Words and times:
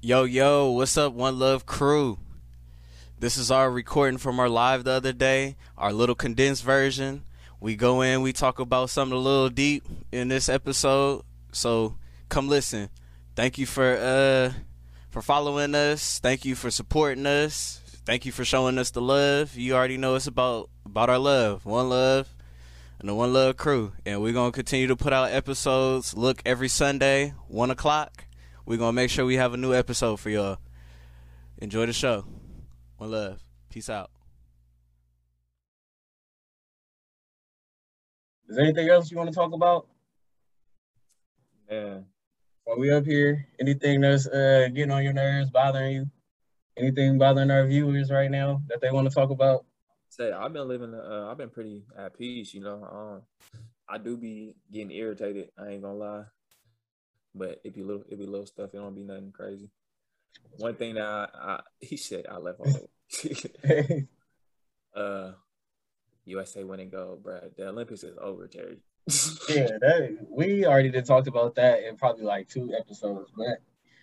Yo, 0.00 0.22
yo, 0.22 0.70
what's 0.70 0.96
up, 0.96 1.12
One 1.12 1.40
Love 1.40 1.66
crew? 1.66 2.18
This 3.18 3.36
is 3.36 3.50
our 3.50 3.68
recording 3.68 4.18
from 4.18 4.38
our 4.38 4.48
live 4.48 4.84
the 4.84 4.92
other 4.92 5.12
day, 5.12 5.56
our 5.76 5.92
little 5.92 6.14
condensed 6.14 6.62
version. 6.62 7.24
We 7.58 7.74
go 7.74 8.02
in, 8.02 8.22
we 8.22 8.32
talk 8.32 8.60
about 8.60 8.90
something 8.90 9.16
a 9.16 9.20
little 9.20 9.48
deep 9.48 9.82
in 10.12 10.28
this 10.28 10.48
episode. 10.48 11.24
So 11.50 11.96
come 12.28 12.48
listen. 12.48 12.90
Thank 13.34 13.58
you 13.58 13.66
for 13.66 13.96
uh 13.96 14.52
for 15.10 15.20
following 15.20 15.74
us. 15.74 16.20
Thank 16.20 16.44
you 16.44 16.54
for 16.54 16.70
supporting 16.70 17.26
us. 17.26 17.80
Thank 18.06 18.24
you 18.24 18.30
for 18.30 18.44
showing 18.44 18.78
us 18.78 18.90
the 18.90 19.02
love. 19.02 19.56
You 19.56 19.74
already 19.74 19.96
know 19.96 20.14
it's 20.14 20.28
about 20.28 20.70
about 20.86 21.10
our 21.10 21.18
love. 21.18 21.66
One 21.66 21.88
love 21.88 22.32
and 23.00 23.08
the 23.08 23.16
One 23.16 23.32
Love 23.32 23.56
crew. 23.56 23.90
And 24.06 24.22
we're 24.22 24.32
gonna 24.32 24.52
continue 24.52 24.86
to 24.86 24.96
put 24.96 25.12
out 25.12 25.32
episodes. 25.32 26.16
Look 26.16 26.40
every 26.46 26.68
Sunday, 26.68 27.34
one 27.48 27.72
o'clock. 27.72 28.27
We're 28.68 28.76
gonna 28.76 28.92
make 28.92 29.08
sure 29.08 29.24
we 29.24 29.36
have 29.36 29.54
a 29.54 29.56
new 29.56 29.72
episode 29.72 30.20
for 30.20 30.28
y'all. 30.28 30.58
Enjoy 31.56 31.86
the 31.86 31.94
show. 31.94 32.26
One 32.98 33.12
love. 33.12 33.40
Peace 33.70 33.88
out. 33.88 34.10
Is 38.46 38.56
there 38.56 38.66
anything 38.66 38.90
else 38.90 39.10
you 39.10 39.16
want 39.16 39.30
to 39.30 39.34
talk 39.34 39.54
about? 39.54 39.86
Yeah. 41.70 42.00
While 42.64 42.78
we 42.78 42.90
up 42.90 43.06
here, 43.06 43.48
anything 43.58 44.02
that's 44.02 44.26
uh, 44.26 44.68
getting 44.74 44.90
on 44.90 45.02
your 45.02 45.14
nerves, 45.14 45.48
bothering 45.48 45.92
you? 45.92 46.10
Anything 46.76 47.16
bothering 47.16 47.50
our 47.50 47.66
viewers 47.66 48.10
right 48.10 48.30
now 48.30 48.60
that 48.68 48.82
they 48.82 48.90
want 48.90 49.08
to 49.08 49.14
talk 49.14 49.30
about? 49.30 49.64
Say, 50.10 50.30
I've 50.30 50.52
been 50.52 50.68
living. 50.68 50.92
Uh, 50.92 51.28
I've 51.30 51.38
been 51.38 51.48
pretty 51.48 51.84
at 51.96 52.18
peace. 52.18 52.52
You 52.52 52.60
know, 52.60 52.84
um, 52.84 53.22
I 53.88 53.96
do 53.96 54.18
be 54.18 54.56
getting 54.70 54.90
irritated. 54.90 55.52
I 55.58 55.68
ain't 55.68 55.82
gonna 55.82 55.94
lie, 55.94 56.24
but 57.34 57.60
it 57.64 57.74
be 57.74 57.82
little, 57.82 58.04
it 58.08 58.18
be 58.18 58.26
little 58.26 58.46
stuff. 58.46 58.70
It 58.72 58.78
don't 58.78 58.94
be 58.94 59.04
nothing 59.04 59.32
crazy. 59.32 59.70
One 60.56 60.74
thing 60.74 60.94
that 60.94 61.04
I, 61.04 61.28
I 61.34 61.60
he 61.80 61.96
said 61.96 62.26
I 62.30 62.38
left 62.38 62.60
on. 62.60 62.74
uh, 64.94 65.32
USA 66.24 66.64
winning 66.64 66.90
gold, 66.90 67.22
bro. 67.22 67.40
The 67.56 67.68
Olympics 67.68 68.02
is 68.02 68.18
over, 68.20 68.46
Terry. 68.46 68.78
yeah, 69.48 69.68
that 69.80 70.26
we 70.28 70.66
already 70.66 70.90
did 70.90 71.06
talked 71.06 71.28
about 71.28 71.54
that 71.54 71.82
in 71.82 71.96
probably 71.96 72.24
like 72.24 72.48
two 72.48 72.74
episodes, 72.78 73.30
but 73.36 73.62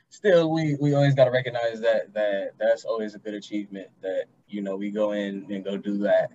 still, 0.09 0.51
we 0.51 0.75
we 0.79 0.95
always 0.95 1.13
got 1.13 1.25
to 1.25 1.31
recognize 1.31 1.79
that 1.81 2.11
that 2.13 2.53
that's 2.57 2.85
always 2.85 3.13
a 3.13 3.19
good 3.19 3.35
achievement 3.35 3.87
that 4.01 4.25
you 4.47 4.63
know 4.63 4.75
we 4.75 4.89
go 4.89 5.11
in 5.11 5.45
and 5.51 5.63
go 5.63 5.77
do 5.77 5.99
that 5.99 6.31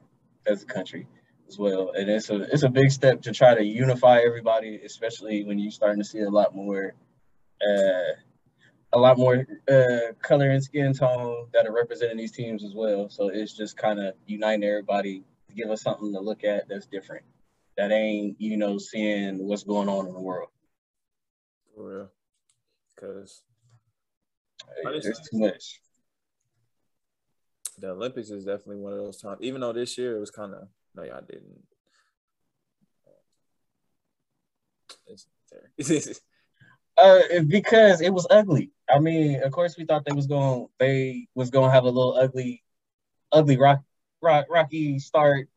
as 0.46 0.62
a 0.62 0.66
country 0.66 1.06
as 1.50 1.58
well, 1.58 1.92
and 1.96 2.08
it's 2.08 2.30
a 2.30 2.42
it's 2.52 2.62
a 2.62 2.68
big 2.68 2.90
step 2.90 3.22
to 3.22 3.32
try 3.32 3.54
to 3.54 3.64
unify 3.64 4.20
everybody, 4.20 4.80
especially 4.84 5.44
when 5.44 5.58
you're 5.58 5.72
starting 5.72 6.00
to 6.00 6.08
see 6.08 6.20
a 6.20 6.30
lot 6.30 6.54
more. 6.54 6.94
Uh, 7.60 8.14
a 8.92 8.98
lot 8.98 9.18
more 9.18 9.46
uh, 9.70 10.12
color 10.20 10.50
and 10.50 10.64
skin 10.64 10.92
tone 10.92 11.46
that 11.52 11.66
are 11.66 11.72
representing 11.72 12.16
these 12.16 12.32
teams 12.32 12.64
as 12.64 12.74
well. 12.74 13.08
So 13.08 13.28
it's 13.28 13.56
just 13.56 13.76
kind 13.76 14.00
of 14.00 14.14
uniting 14.26 14.64
everybody 14.64 15.22
to 15.48 15.54
give 15.54 15.70
us 15.70 15.82
something 15.82 16.12
to 16.12 16.20
look 16.20 16.42
at 16.42 16.68
that's 16.68 16.86
different. 16.86 17.24
That 17.76 17.92
ain't, 17.92 18.40
you 18.40 18.56
know, 18.56 18.78
seeing 18.78 19.46
what's 19.46 19.62
going 19.62 19.88
on 19.88 20.08
in 20.08 20.12
the 20.12 20.20
world. 20.20 20.48
For 21.74 21.88
real. 21.88 22.10
Because 22.94 23.42
hey, 24.82 24.98
there's 25.00 25.20
too 25.20 25.38
much. 25.38 25.80
The 27.78 27.90
Olympics 27.90 28.30
is 28.30 28.44
definitely 28.44 28.78
one 28.78 28.92
of 28.92 28.98
those 28.98 29.20
times. 29.20 29.38
Even 29.40 29.60
though 29.60 29.72
this 29.72 29.96
year 29.96 30.16
it 30.16 30.20
was 30.20 30.32
kind 30.32 30.52
of 30.52 30.66
no, 30.94 31.02
y'all 31.02 31.22
didn't. 31.28 31.62
It's, 35.06 36.20
uh, 36.98 37.20
because 37.46 38.00
it 38.00 38.12
was 38.12 38.26
ugly. 38.30 38.72
I 38.88 38.98
mean, 38.98 39.42
of 39.42 39.52
course, 39.52 39.76
we 39.76 39.84
thought 39.84 40.04
they 40.04 40.14
was 40.14 40.26
going 40.26 40.68
they 40.78 41.28
was 41.34 41.50
going 41.50 41.68
to 41.68 41.74
have 41.74 41.84
a 41.84 41.90
little 41.90 42.16
ugly, 42.16 42.62
ugly 43.32 43.56
rock, 43.56 43.82
rock, 44.20 44.46
rocky 44.50 44.98
start. 44.98 45.48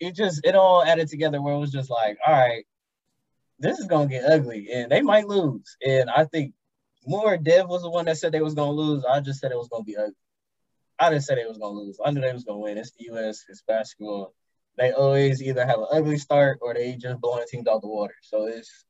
It 0.00 0.14
just 0.14 0.44
it 0.44 0.54
all 0.54 0.82
added 0.82 1.08
together 1.08 1.40
where 1.42 1.54
it 1.54 1.58
was 1.58 1.72
just 1.72 1.90
like, 1.90 2.18
all 2.26 2.32
right, 2.32 2.64
this 3.58 3.78
is 3.78 3.86
going 3.86 4.08
to 4.08 4.14
get 4.14 4.30
ugly, 4.30 4.68
and 4.72 4.90
they 4.90 5.02
might 5.02 5.26
lose. 5.26 5.76
And 5.84 6.08
I 6.10 6.24
think 6.24 6.54
more 7.06 7.36
Dev 7.36 7.68
was 7.68 7.82
the 7.82 7.90
one 7.90 8.04
that 8.06 8.18
said 8.18 8.32
they 8.32 8.40
was 8.40 8.54
going 8.54 8.70
to 8.70 8.82
lose. 8.82 9.04
I 9.04 9.20
just 9.20 9.40
said 9.40 9.50
it 9.50 9.58
was 9.58 9.68
going 9.68 9.82
to 9.82 9.86
be 9.86 9.96
ugly. 9.96 10.14
I 10.98 11.10
didn't 11.10 11.24
say 11.24 11.36
they 11.36 11.46
was 11.46 11.58
going 11.58 11.74
to 11.74 11.80
lose. 11.80 11.98
I 12.04 12.10
knew 12.10 12.20
they 12.20 12.32
was 12.32 12.44
going 12.44 12.58
to 12.58 12.62
win. 12.62 12.78
It's 12.78 12.90
the 12.92 13.04
U.S. 13.04 13.44
It's 13.48 13.62
basketball. 13.62 14.34
They 14.78 14.92
always 14.92 15.42
either 15.42 15.66
have 15.66 15.78
an 15.78 15.86
ugly 15.92 16.18
start 16.18 16.58
or 16.62 16.72
they 16.72 16.96
just 16.96 17.20
blowing 17.20 17.44
teams 17.50 17.66
out 17.66 17.82
the 17.82 17.88
water. 17.88 18.14
So 18.22 18.46
it's 18.46 18.84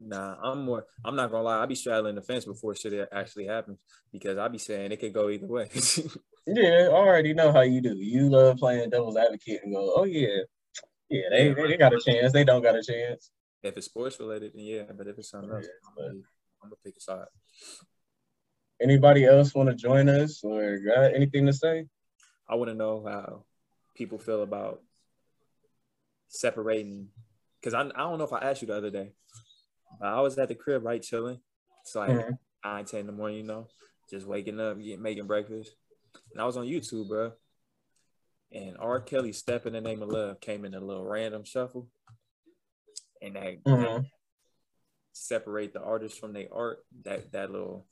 Nah, 0.00 0.36
I'm 0.42 0.64
more. 0.64 0.86
I'm 1.04 1.16
not 1.16 1.30
gonna 1.30 1.42
lie. 1.42 1.58
I'll 1.58 1.66
be 1.66 1.74
straddling 1.74 2.14
the 2.14 2.22
fence 2.22 2.44
before 2.44 2.74
shit 2.74 3.08
actually 3.12 3.46
happens 3.46 3.78
because 4.12 4.38
I'll 4.38 4.48
be 4.48 4.58
saying 4.58 4.92
it 4.92 5.00
could 5.00 5.12
go 5.12 5.28
either 5.28 5.46
way. 5.46 5.68
yeah, 6.46 6.88
I 6.88 6.92
already 6.92 7.34
know 7.34 7.52
how 7.52 7.62
you 7.62 7.80
do. 7.80 7.96
You 7.96 8.28
love 8.30 8.58
playing 8.58 8.90
devil's 8.90 9.16
advocate 9.16 9.60
and 9.64 9.74
go, 9.74 9.94
oh 9.96 10.04
yeah, 10.04 10.42
yeah, 11.08 11.22
they, 11.30 11.52
they, 11.52 11.66
they 11.66 11.76
got 11.76 11.92
a 11.92 12.00
chance. 12.00 12.32
They 12.32 12.44
don't 12.44 12.62
got 12.62 12.76
a 12.76 12.82
chance. 12.82 13.30
If 13.62 13.76
it's 13.76 13.86
sports 13.86 14.20
related, 14.20 14.52
then 14.54 14.64
yeah. 14.64 14.82
But 14.96 15.08
if 15.08 15.18
it's 15.18 15.30
something 15.30 15.50
else, 15.50 15.66
I'm, 15.88 15.94
gonna, 15.96 16.14
I'm 16.62 16.68
gonna 16.68 16.76
pick 16.84 16.96
a 16.96 17.00
side. 17.00 17.26
Anybody 18.80 19.24
else 19.24 19.52
want 19.52 19.68
to 19.68 19.74
join 19.74 20.08
us 20.08 20.44
or 20.44 20.78
got 20.78 21.12
anything 21.12 21.46
to 21.46 21.52
say? 21.52 21.86
I 22.48 22.54
want 22.54 22.70
to 22.70 22.76
know 22.76 23.04
how 23.04 23.44
people 23.98 24.18
feel 24.18 24.42
about 24.42 24.80
separating 26.28 27.08
because 27.60 27.74
I, 27.74 27.82
I 27.82 28.08
don't 28.08 28.18
know 28.18 28.24
if 28.24 28.32
I 28.32 28.38
asked 28.38 28.62
you 28.62 28.68
the 28.68 28.76
other 28.76 28.90
day 28.90 29.12
I 30.00 30.20
was 30.20 30.38
at 30.38 30.48
the 30.48 30.54
crib, 30.54 30.84
right, 30.84 31.02
chilling. 31.02 31.40
It's 31.82 31.94
like 31.94 32.10
mm-hmm. 32.10 32.32
nine, 32.64 32.84
ten 32.84 33.00
in 33.00 33.06
the 33.06 33.12
morning, 33.12 33.38
you 33.38 33.44
know, 33.44 33.66
just 34.10 34.26
waking 34.26 34.60
up, 34.60 34.78
getting 34.78 35.02
making 35.02 35.26
breakfast. 35.26 35.72
And 36.32 36.40
I 36.40 36.44
was 36.44 36.56
on 36.56 36.66
YouTube, 36.66 37.08
bro. 37.08 37.32
And 38.52 38.76
R. 38.78 39.00
Kelly 39.00 39.32
"Step 39.32 39.66
in 39.66 39.72
the 39.72 39.80
Name 39.80 40.02
of 40.02 40.08
Love" 40.08 40.40
came 40.40 40.64
in 40.64 40.74
a 40.74 40.80
little 40.80 41.04
random 41.04 41.44
shuffle, 41.44 41.88
and 43.20 43.36
that, 43.36 43.64
mm-hmm. 43.64 43.82
that 43.82 44.04
separate 45.12 45.72
the 45.72 45.82
artist 45.82 46.18
from 46.18 46.32
their 46.32 46.46
art. 46.52 46.78
That 47.04 47.32
that 47.32 47.50
little. 47.50 47.86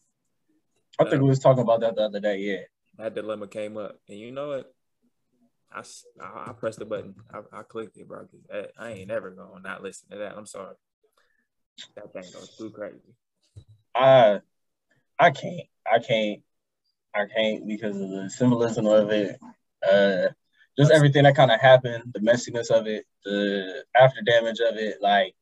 I 0.98 1.04
think 1.04 1.22
we 1.22 1.28
was 1.28 1.40
talking 1.40 1.62
about 1.62 1.80
that 1.80 1.96
the 1.96 2.02
other 2.02 2.20
day. 2.20 2.38
Yeah. 2.38 2.62
That 2.96 3.14
dilemma 3.14 3.48
came 3.48 3.76
up, 3.76 3.98
and 4.08 4.18
you 4.18 4.32
know 4.32 4.48
what? 4.48 4.74
I, 5.72 5.82
I, 6.20 6.50
I 6.50 6.52
pressed 6.52 6.78
the 6.78 6.84
button. 6.84 7.14
I, 7.32 7.58
I 7.58 7.62
clicked 7.62 7.96
it, 7.96 8.08
bro. 8.08 8.26
Cause 8.26 8.66
I 8.78 8.92
ain't 8.92 9.08
never 9.08 9.30
gonna 9.30 9.60
not 9.60 9.82
listen 9.82 10.08
to 10.10 10.18
that. 10.18 10.36
I'm 10.36 10.46
sorry. 10.46 10.74
That 11.96 12.12
thing 12.12 12.24
goes 12.32 12.56
too 12.56 12.70
crazy. 12.70 13.14
I 13.94 14.40
I 15.18 15.30
can't. 15.30 15.66
I 15.90 15.98
can't. 15.98 16.42
I 17.14 17.26
can't 17.34 17.66
because 17.66 17.96
of 18.00 18.10
the 18.10 18.30
symbolism 18.30 18.86
of 18.86 19.10
it. 19.10 19.38
Uh, 19.88 20.28
just 20.78 20.92
everything 20.92 21.22
that 21.24 21.36
kind 21.36 21.50
of 21.50 21.60
happened, 21.60 22.12
the 22.12 22.20
messiness 22.20 22.70
of 22.70 22.86
it, 22.86 23.06
the 23.24 23.84
after 23.98 24.20
damage 24.20 24.60
of 24.60 24.76
it. 24.76 24.98
Like, 25.00 25.34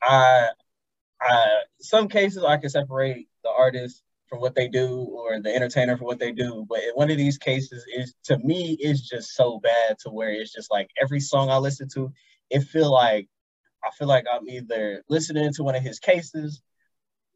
I, 0.00 0.48
I, 1.20 1.62
some 1.80 2.08
cases 2.08 2.42
I 2.42 2.56
can 2.56 2.70
separate 2.70 3.28
the 3.44 3.50
artist 3.50 4.02
from 4.32 4.40
what 4.40 4.54
they 4.54 4.66
do 4.66 4.96
or 5.12 5.38
the 5.42 5.54
entertainer 5.54 5.94
for 5.94 6.06
what 6.06 6.18
they 6.18 6.32
do, 6.32 6.64
but 6.66 6.80
one 6.94 7.10
of 7.10 7.18
these 7.18 7.36
cases 7.36 7.84
is 7.94 8.14
to 8.24 8.38
me 8.38 8.78
it's 8.80 9.06
just 9.06 9.34
so 9.34 9.60
bad 9.60 9.98
to 9.98 10.08
where 10.08 10.30
it's 10.30 10.54
just 10.54 10.70
like 10.70 10.88
every 10.98 11.20
song 11.20 11.50
I 11.50 11.58
listen 11.58 11.86
to, 11.92 12.10
it 12.48 12.60
feel 12.60 12.90
like 12.90 13.28
I 13.84 13.90
feel 13.90 14.08
like 14.08 14.24
I'm 14.32 14.48
either 14.48 15.02
listening 15.10 15.52
to 15.52 15.62
one 15.62 15.74
of 15.74 15.82
his 15.82 15.98
cases 15.98 16.62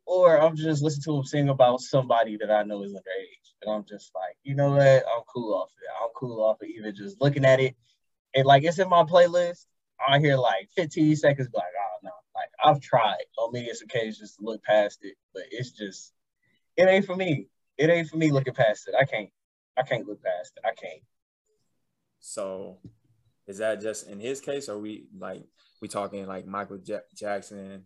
or 0.07 0.41
I'm 0.41 0.57
just 0.57 0.83
listening 0.83 1.03
to 1.03 1.19
him 1.19 1.25
sing 1.25 1.49
about 1.51 1.83
somebody 1.83 2.39
that 2.39 2.51
I 2.51 2.63
know 2.63 2.83
is 2.83 2.95
underage. 2.95 3.53
And 3.61 3.75
I'm 3.75 3.85
just 3.85 4.11
like, 4.15 4.39
you 4.43 4.55
know 4.55 4.71
what? 4.71 4.81
I'm 4.81 5.23
cool 5.27 5.53
off 5.53 5.73
it. 5.77 5.91
I'm 6.03 6.09
cool 6.17 6.43
off 6.43 6.63
it, 6.63 6.71
even 6.79 6.95
just 6.95 7.21
looking 7.21 7.45
at 7.45 7.61
it. 7.61 7.77
And 8.35 8.47
like 8.47 8.65
it's 8.65 8.79
in 8.79 8.89
my 8.89 9.03
playlist. 9.03 9.67
I 10.09 10.19
hear 10.19 10.39
like 10.39 10.71
15 10.75 11.15
seconds, 11.17 11.49
like, 11.53 11.65
oh 11.79 11.99
no. 12.05 12.11
Like 12.35 12.49
I've 12.65 12.81
tried 12.81 13.25
on 13.37 13.53
many 13.53 13.69
occasions 13.69 14.37
to 14.37 14.45
look 14.45 14.63
past 14.63 15.01
it, 15.03 15.17
but 15.35 15.43
it's 15.51 15.73
just 15.73 16.15
it 16.77 16.89
ain't 16.89 17.05
for 17.05 17.17
me. 17.17 17.49
It 17.79 17.91
ain't 17.91 18.09
for 18.09 18.17
me 18.17 18.31
looking 18.31 18.55
past 18.55 18.89
it. 18.89 18.95
I 18.99 19.05
can't. 19.05 19.31
I 19.77 19.83
can't 19.83 20.07
look 20.07 20.23
past 20.23 20.53
it. 20.57 20.63
I 20.65 20.75
can't. 20.75 21.03
So 22.21 22.79
is 23.47 23.59
that 23.59 23.81
just 23.81 24.09
in 24.09 24.19
his 24.19 24.41
case, 24.41 24.69
or 24.69 24.79
we 24.79 25.07
like 25.17 25.45
we 25.81 25.89
talking 25.89 26.27
like 26.27 26.47
Michael 26.47 26.79
J- 26.79 27.01
Jackson, 27.15 27.85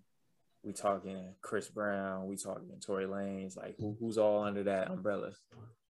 we 0.63 0.73
talking 0.73 1.35
Chris 1.43 1.69
Brown, 1.69 2.27
we 2.27 2.37
talking 2.37 2.71
Tory 2.81 3.07
Lanez, 3.07 3.57
like 3.57 3.77
who, 3.79 3.97
who's 3.99 4.19
all 4.19 4.45
under 4.45 4.65
that 4.65 4.91
umbrella? 4.91 5.33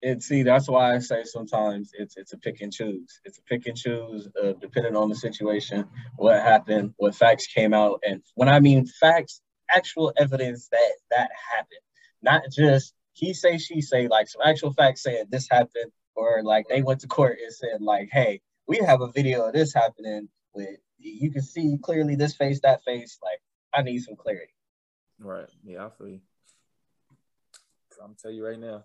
And 0.03 0.23
see, 0.23 0.43
that's 0.43 0.69
why 0.69 0.95
I 0.95 0.99
say 0.99 1.25
sometimes 1.25 1.93
it's 1.95 2.17
it's 2.17 2.35
a 2.35 2.39
pick 2.39 2.61
and 2.61 2.73
choose. 2.73 3.21
It's 3.25 3.39
a 3.39 3.43
pick 3.43 3.67
and 3.67 3.77
choose, 3.77 4.29
uh, 4.43 4.53
depending 4.61 4.97
on 4.97 5.09
the 5.09 5.15
situation, 5.15 5.87
what 6.17 6.41
happened, 6.41 6.93
what 6.97 7.15
facts 7.15 7.47
came 7.47 7.73
out, 7.73 8.03
and 8.07 8.23
when 8.35 8.49
I 8.49 8.61
mean 8.61 8.87
facts, 8.87 9.41
actual 9.75 10.13
evidence 10.19 10.69
that 10.69 10.93
that 11.11 11.31
happened, 11.55 11.81
not 12.25 12.43
just 12.51 12.95
he 13.13 13.33
say 13.33 13.59
she 13.59 13.81
say, 13.81 14.09
like 14.09 14.29
some 14.29 14.43
actual 14.45 14.73
facts 14.73 15.03
saying 15.03 15.27
this 15.31 15.49
happened, 15.51 15.93
or 16.17 16.43
like 16.43 16.67
they 16.69 16.83
went 16.83 17.01
to 17.01 17.07
court 17.07 17.39
and 17.43 17.53
said 17.53 17.81
like, 17.81 18.09
hey, 18.11 18.41
we 18.67 18.79
have 18.79 19.01
a 19.01 19.13
video 19.13 19.47
of 19.47 19.53
this 19.53 19.73
happening 19.73 20.29
with 20.55 20.79
you 20.99 21.31
can 21.31 21.43
see 21.43 21.79
clearly 21.83 22.17
this 22.17 22.35
face, 22.35 22.61
that 22.63 22.83
face. 22.85 23.19
Like, 23.23 23.41
I 23.75 23.83
need 23.83 24.01
some 24.01 24.17
clarity. 24.17 24.53
Right. 25.19 25.47
Yeah, 25.63 25.87
I 25.87 25.91
feel 25.91 26.09
you. 26.09 26.21
I'm 28.03 28.17
tell 28.21 28.31
you 28.31 28.45
right 28.45 28.59
now, 28.59 28.85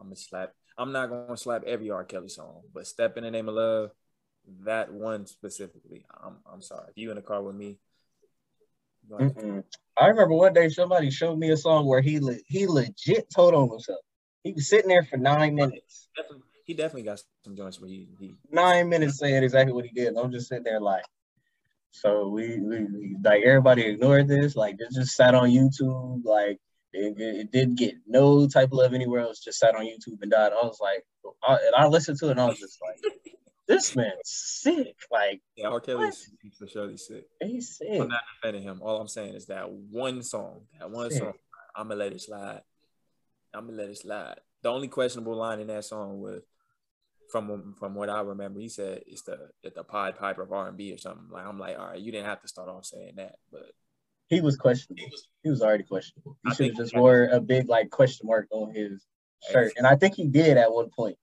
I'm 0.00 0.06
gonna 0.06 0.16
slap. 0.16 0.52
I'm 0.76 0.92
not 0.92 1.08
gonna 1.08 1.36
slap 1.36 1.62
every 1.64 1.90
R. 1.90 2.04
Kelly 2.04 2.28
song, 2.28 2.62
but 2.74 2.86
"Step 2.86 3.16
in 3.16 3.24
the 3.24 3.30
Name 3.30 3.48
of 3.48 3.54
Love," 3.54 3.92
that 4.64 4.92
one 4.92 5.26
specifically. 5.26 6.04
I'm 6.12 6.38
I'm 6.50 6.60
sorry. 6.60 6.88
If 6.90 6.98
you 6.98 7.10
in 7.10 7.16
the 7.16 7.22
car 7.22 7.42
with 7.42 7.54
me, 7.54 7.78
Mm-hmm. 9.08 9.60
I 9.96 10.06
remember 10.06 10.34
one 10.34 10.52
day 10.52 10.68
somebody 10.68 11.10
showed 11.10 11.38
me 11.38 11.50
a 11.50 11.56
song 11.56 11.86
where 11.86 12.00
he 12.00 12.20
le- 12.20 12.38
he 12.46 12.66
legit 12.66 13.28
told 13.34 13.54
on 13.54 13.68
himself. 13.70 14.00
He 14.42 14.52
was 14.52 14.68
sitting 14.68 14.88
there 14.88 15.04
for 15.04 15.16
nine 15.16 15.54
minutes. 15.54 16.08
He 16.64 16.74
definitely 16.74 17.02
got 17.02 17.20
some 17.44 17.56
joints 17.56 17.80
where 17.80 17.90
he, 17.90 18.08
he 18.18 18.34
nine 18.50 18.88
minutes 18.88 19.18
saying 19.18 19.42
exactly 19.42 19.72
what 19.72 19.84
he 19.84 19.90
did. 19.92 20.16
I'm 20.16 20.30
just 20.30 20.48
sitting 20.48 20.64
there 20.64 20.80
like, 20.80 21.04
so 21.90 22.28
we, 22.28 22.60
we, 22.60 22.84
we 22.84 23.16
like 23.22 23.42
everybody 23.42 23.82
ignored 23.82 24.28
this. 24.28 24.54
Like 24.56 24.76
it 24.78 24.94
just 24.94 25.16
sat 25.16 25.34
on 25.34 25.50
YouTube. 25.50 26.24
Like 26.24 26.58
it, 26.92 27.18
it 27.18 27.50
didn't 27.50 27.76
get 27.76 27.94
no 28.06 28.46
type 28.46 28.68
of 28.68 28.78
love 28.78 28.94
anywhere 28.94 29.20
else. 29.20 29.40
Just 29.40 29.58
sat 29.58 29.74
on 29.74 29.84
YouTube 29.84 30.22
and 30.22 30.30
died. 30.30 30.52
I 30.52 30.64
was 30.64 30.78
like, 30.80 31.04
I, 31.42 31.54
and 31.54 31.74
I 31.76 31.86
listened 31.88 32.18
to 32.20 32.28
it 32.28 32.32
and 32.32 32.40
I 32.40 32.46
was 32.46 32.58
just 32.58 32.78
like, 32.80 33.12
this 33.70 33.96
man's 33.96 34.12
sick. 34.24 34.96
Like 35.10 35.40
yeah, 35.56 35.68
R. 35.68 35.80
Kelly's 35.80 36.30
for 36.58 36.66
sure 36.66 36.90
he's 36.90 37.06
sick. 37.06 37.24
He's 37.40 37.76
sick. 37.76 38.00
I'm 38.00 38.08
not 38.08 38.22
defending 38.34 38.62
him. 38.62 38.80
All 38.82 39.00
I'm 39.00 39.08
saying 39.08 39.34
is 39.34 39.46
that 39.46 39.70
one 39.70 40.22
song, 40.22 40.62
that 40.78 40.90
one 40.90 41.10
sick. 41.10 41.20
song, 41.20 41.32
I'm 41.76 41.88
gonna 41.88 42.00
let 42.00 42.12
it 42.12 42.20
slide. 42.20 42.62
I'm 43.54 43.66
gonna 43.66 43.78
let 43.78 43.90
it 43.90 43.98
slide. 43.98 44.40
The 44.62 44.68
only 44.68 44.88
questionable 44.88 45.36
line 45.36 45.60
in 45.60 45.68
that 45.68 45.84
song 45.84 46.20
was 46.20 46.42
from 47.30 47.74
from 47.78 47.94
what 47.94 48.10
I 48.10 48.20
remember, 48.20 48.60
he 48.60 48.68
said 48.68 49.02
it's 49.06 49.22
the 49.22 49.50
it's 49.62 49.76
the 49.76 49.84
Pied 49.84 50.18
Piper 50.18 50.42
of 50.42 50.52
R 50.52 50.68
and 50.68 50.76
B 50.76 50.92
or 50.92 50.98
something. 50.98 51.28
Like 51.30 51.46
I'm 51.46 51.58
like, 51.58 51.78
all 51.78 51.88
right, 51.88 52.00
you 52.00 52.12
didn't 52.12 52.26
have 52.26 52.42
to 52.42 52.48
start 52.48 52.68
off 52.68 52.84
saying 52.84 53.14
that, 53.16 53.36
but 53.52 53.70
he 54.28 54.40
was 54.40 54.56
questionable. 54.56 55.02
He 55.42 55.50
was 55.50 55.62
already 55.62 55.84
questionable. 55.84 56.36
He 56.44 56.54
should 56.54 56.66
have 56.66 56.76
just 56.76 56.96
wore 56.96 57.28
a 57.32 57.40
big 57.40 57.68
like 57.68 57.90
question 57.90 58.26
mark 58.26 58.48
on 58.50 58.74
his 58.74 59.06
shirt, 59.50 59.72
and 59.76 59.86
I 59.86 59.96
think 59.96 60.14
he 60.14 60.26
did 60.26 60.56
at 60.56 60.72
one 60.72 60.90
point. 60.90 61.16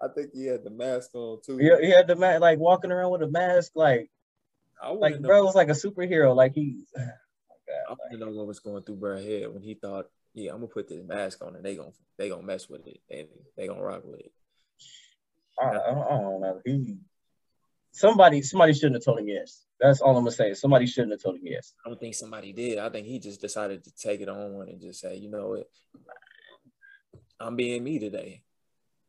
I 0.00 0.08
think 0.08 0.30
he 0.32 0.46
had 0.46 0.64
the 0.64 0.70
mask 0.70 1.10
on 1.14 1.40
too. 1.44 1.58
Yeah, 1.60 1.78
he, 1.80 1.86
he 1.86 1.92
had 1.92 2.06
the 2.08 2.16
mask, 2.16 2.40
like 2.40 2.58
walking 2.58 2.90
around 2.90 3.12
with 3.12 3.22
a 3.22 3.28
mask, 3.28 3.72
like 3.74 4.10
like 4.90 5.20
know. 5.20 5.28
bro 5.28 5.44
was 5.44 5.54
like 5.54 5.68
a 5.68 5.72
superhero. 5.72 6.34
Like 6.34 6.54
he, 6.54 6.84
oh 6.98 7.02
God, 7.88 7.98
I 8.10 8.16
don't 8.16 8.20
know 8.20 8.38
what 8.38 8.46
was 8.46 8.60
going 8.60 8.82
through 8.82 8.96
bro 8.96 9.16
head 9.16 9.52
when 9.52 9.62
he 9.62 9.74
thought, 9.74 10.06
yeah, 10.34 10.50
I'm 10.52 10.58
gonna 10.58 10.68
put 10.68 10.88
this 10.88 11.02
mask 11.06 11.44
on 11.44 11.56
and 11.56 11.64
they 11.64 11.76
gonna 11.76 11.92
they 12.18 12.28
gonna 12.28 12.42
mess 12.42 12.68
with 12.68 12.86
it 12.86 13.00
and 13.10 13.28
they 13.56 13.66
gonna 13.66 13.82
rock 13.82 14.02
with 14.04 14.20
it. 14.20 14.32
I, 15.60 15.68
I, 15.68 15.72
don't, 15.72 16.06
I 16.06 16.20
don't 16.20 16.40
know. 16.40 16.60
He 16.64 16.96
somebody 17.92 18.42
somebody 18.42 18.72
shouldn't 18.72 18.94
have 18.94 19.04
told 19.04 19.20
him 19.20 19.28
yes. 19.28 19.64
That's 19.80 20.00
all 20.00 20.16
I'm 20.16 20.24
gonna 20.24 20.32
say. 20.32 20.54
Somebody 20.54 20.86
shouldn't 20.86 21.12
have 21.12 21.22
told 21.22 21.36
him 21.36 21.42
yes. 21.44 21.74
I 21.84 21.88
don't 21.88 22.00
think 22.00 22.14
somebody 22.14 22.52
did. 22.52 22.78
I 22.78 22.88
think 22.88 23.06
he 23.06 23.18
just 23.18 23.40
decided 23.40 23.84
to 23.84 23.92
take 23.94 24.20
it 24.20 24.28
on 24.28 24.68
and 24.68 24.80
just 24.80 25.00
say, 25.00 25.16
you 25.16 25.30
know 25.30 25.48
what, 25.48 25.68
I'm 27.38 27.56
being 27.56 27.84
me 27.84 27.98
today. 27.98 28.42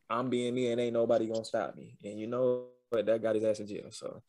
I'm 0.10 0.30
being 0.30 0.54
me, 0.54 0.72
and 0.72 0.80
ain't 0.80 0.94
nobody 0.94 1.28
gonna 1.28 1.46
stop 1.46 1.76
me. 1.76 1.98
And 2.04 2.20
you 2.20 2.28
know 2.28 2.66
what? 2.90 3.06
That 3.06 3.22
got 3.22 3.36
his 3.36 3.44
ass 3.44 3.60
in 3.60 3.68
jail. 3.68 3.92
So 3.92 4.22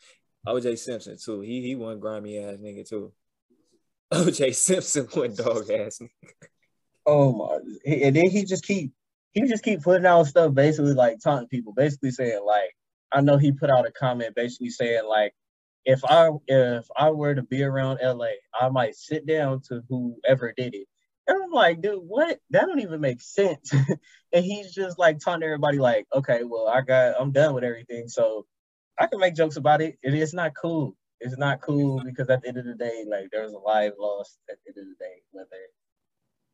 OJ 0.47 0.79
Simpson 0.79 1.17
too. 1.23 1.41
He 1.41 1.62
he 1.62 1.75
one 1.75 2.00
grimy 2.00 2.38
ass 2.38 2.56
nigga 2.56 2.88
too. 2.88 3.12
OJ 4.12 4.55
Simpson 4.55 5.06
one 5.12 5.35
dog 5.35 5.71
ass. 5.71 6.00
oh 7.06 7.32
my! 7.32 7.59
And 7.87 8.17
then 8.17 8.31
he 8.31 8.44
just 8.44 8.65
keep 8.65 8.93
he 9.32 9.43
just 9.43 9.65
keep 9.65 9.82
putting 9.82 10.06
out 10.06 10.26
stuff 10.26 10.55
basically 10.55 10.94
like 10.94 11.19
taunting 11.21 11.49
people, 11.49 11.73
basically 11.73 12.11
saying 12.11 12.43
like 12.44 12.75
I 13.12 13.21
know 13.21 13.37
he 13.37 13.53
put 13.53 13.71
out 13.71 13.87
a 13.87 13.93
comment 13.93 14.35
basically 14.35 14.71
saying 14.71 15.05
like 15.09 15.35
if 15.85 16.05
I 16.05 16.31
if 16.47 16.87
I 16.97 17.11
were 17.11 17.35
to 17.35 17.43
be 17.43 17.62
around 17.62 17.99
LA, 18.03 18.29
I 18.59 18.69
might 18.69 18.97
sit 18.97 19.26
down 19.26 19.61
to 19.69 19.82
whoever 19.88 20.53
did 20.56 20.75
it. 20.75 20.87
And 21.26 21.43
I'm 21.43 21.50
like, 21.50 21.81
dude, 21.81 22.03
what? 22.03 22.38
That 22.50 22.67
don't 22.67 22.81
even 22.81 23.00
make 23.00 23.21
sense. 23.21 23.73
and 24.32 24.44
he's 24.44 24.75
just 24.75 24.99
like 24.99 25.19
taunting 25.19 25.47
everybody 25.47 25.79
like, 25.79 26.06
okay, 26.15 26.41
well, 26.44 26.69
I 26.69 26.82
got 26.82 27.15
I'm 27.19 27.32
done 27.32 27.55
with 27.55 27.65
everything. 27.65 28.09
So 28.09 28.47
I 28.99 29.06
can 29.06 29.21
make 29.21 29.35
jokes 29.35 29.56
about 29.56 29.81
it. 29.81 29.99
It 30.03 30.15
is 30.15 30.35
not 30.35 30.53
cool. 30.61 30.97
It's 31.21 31.38
not 31.38 31.62
cool 31.62 32.03
because 32.05 32.29
at 32.29 32.43
the 32.43 32.49
end 32.49 32.59
of 32.59 32.67
the 32.67 32.75
day, 32.75 33.05
like 33.09 33.29
there's 33.32 33.53
a 33.53 33.59
life 33.59 33.93
lost 33.99 34.38
at 34.50 34.56
the 34.65 34.71
end 34.71 34.87
of 34.87 34.99
the 34.99 35.05
day, 35.05 35.23
whether 35.31 35.49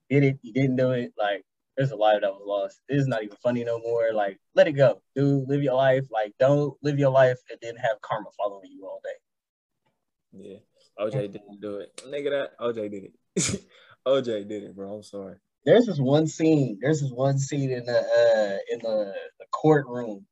did 0.08 0.24
it, 0.24 0.38
you 0.42 0.52
didn't 0.52 0.76
do 0.76 0.90
it, 0.90 1.12
like 1.18 1.44
there's 1.76 1.92
a 1.92 1.96
life 1.96 2.20
that 2.20 2.30
was 2.30 2.42
lost. 2.44 2.80
It's 2.88 3.06
not 3.06 3.22
even 3.22 3.36
funny 3.42 3.64
no 3.64 3.78
more. 3.78 4.12
Like, 4.12 4.38
let 4.54 4.68
it 4.68 4.72
go, 4.72 5.00
dude. 5.14 5.48
Live 5.48 5.62
your 5.62 5.74
life. 5.74 6.04
Like, 6.10 6.34
don't 6.38 6.76
live 6.82 6.98
your 6.98 7.10
life 7.10 7.38
and 7.48 7.58
then 7.62 7.76
have 7.76 8.00
karma 8.02 8.28
following 8.36 8.70
you 8.70 8.84
all 8.84 9.00
day. 9.02 9.10
Yeah, 10.32 10.58
OJ 10.98 11.32
didn't 11.32 11.60
do 11.60 11.76
it. 11.76 12.02
Nigga, 12.06 12.30
that 12.30 12.58
OJ 12.60 12.90
did 12.90 13.04
it. 13.04 13.64
OJ 14.06 14.48
did 14.48 14.64
it, 14.64 14.74
bro. 14.74 14.94
I'm 14.94 15.02
sorry. 15.02 15.36
There's 15.64 15.86
this 15.86 15.98
one 15.98 16.26
scene. 16.26 16.78
There's 16.80 17.00
this 17.00 17.10
one 17.10 17.38
scene 17.38 17.70
in 17.70 17.84
the 17.84 17.98
uh, 17.98 18.58
in 18.72 18.78
the, 18.80 19.14
the 19.38 19.46
courtroom 19.52 20.26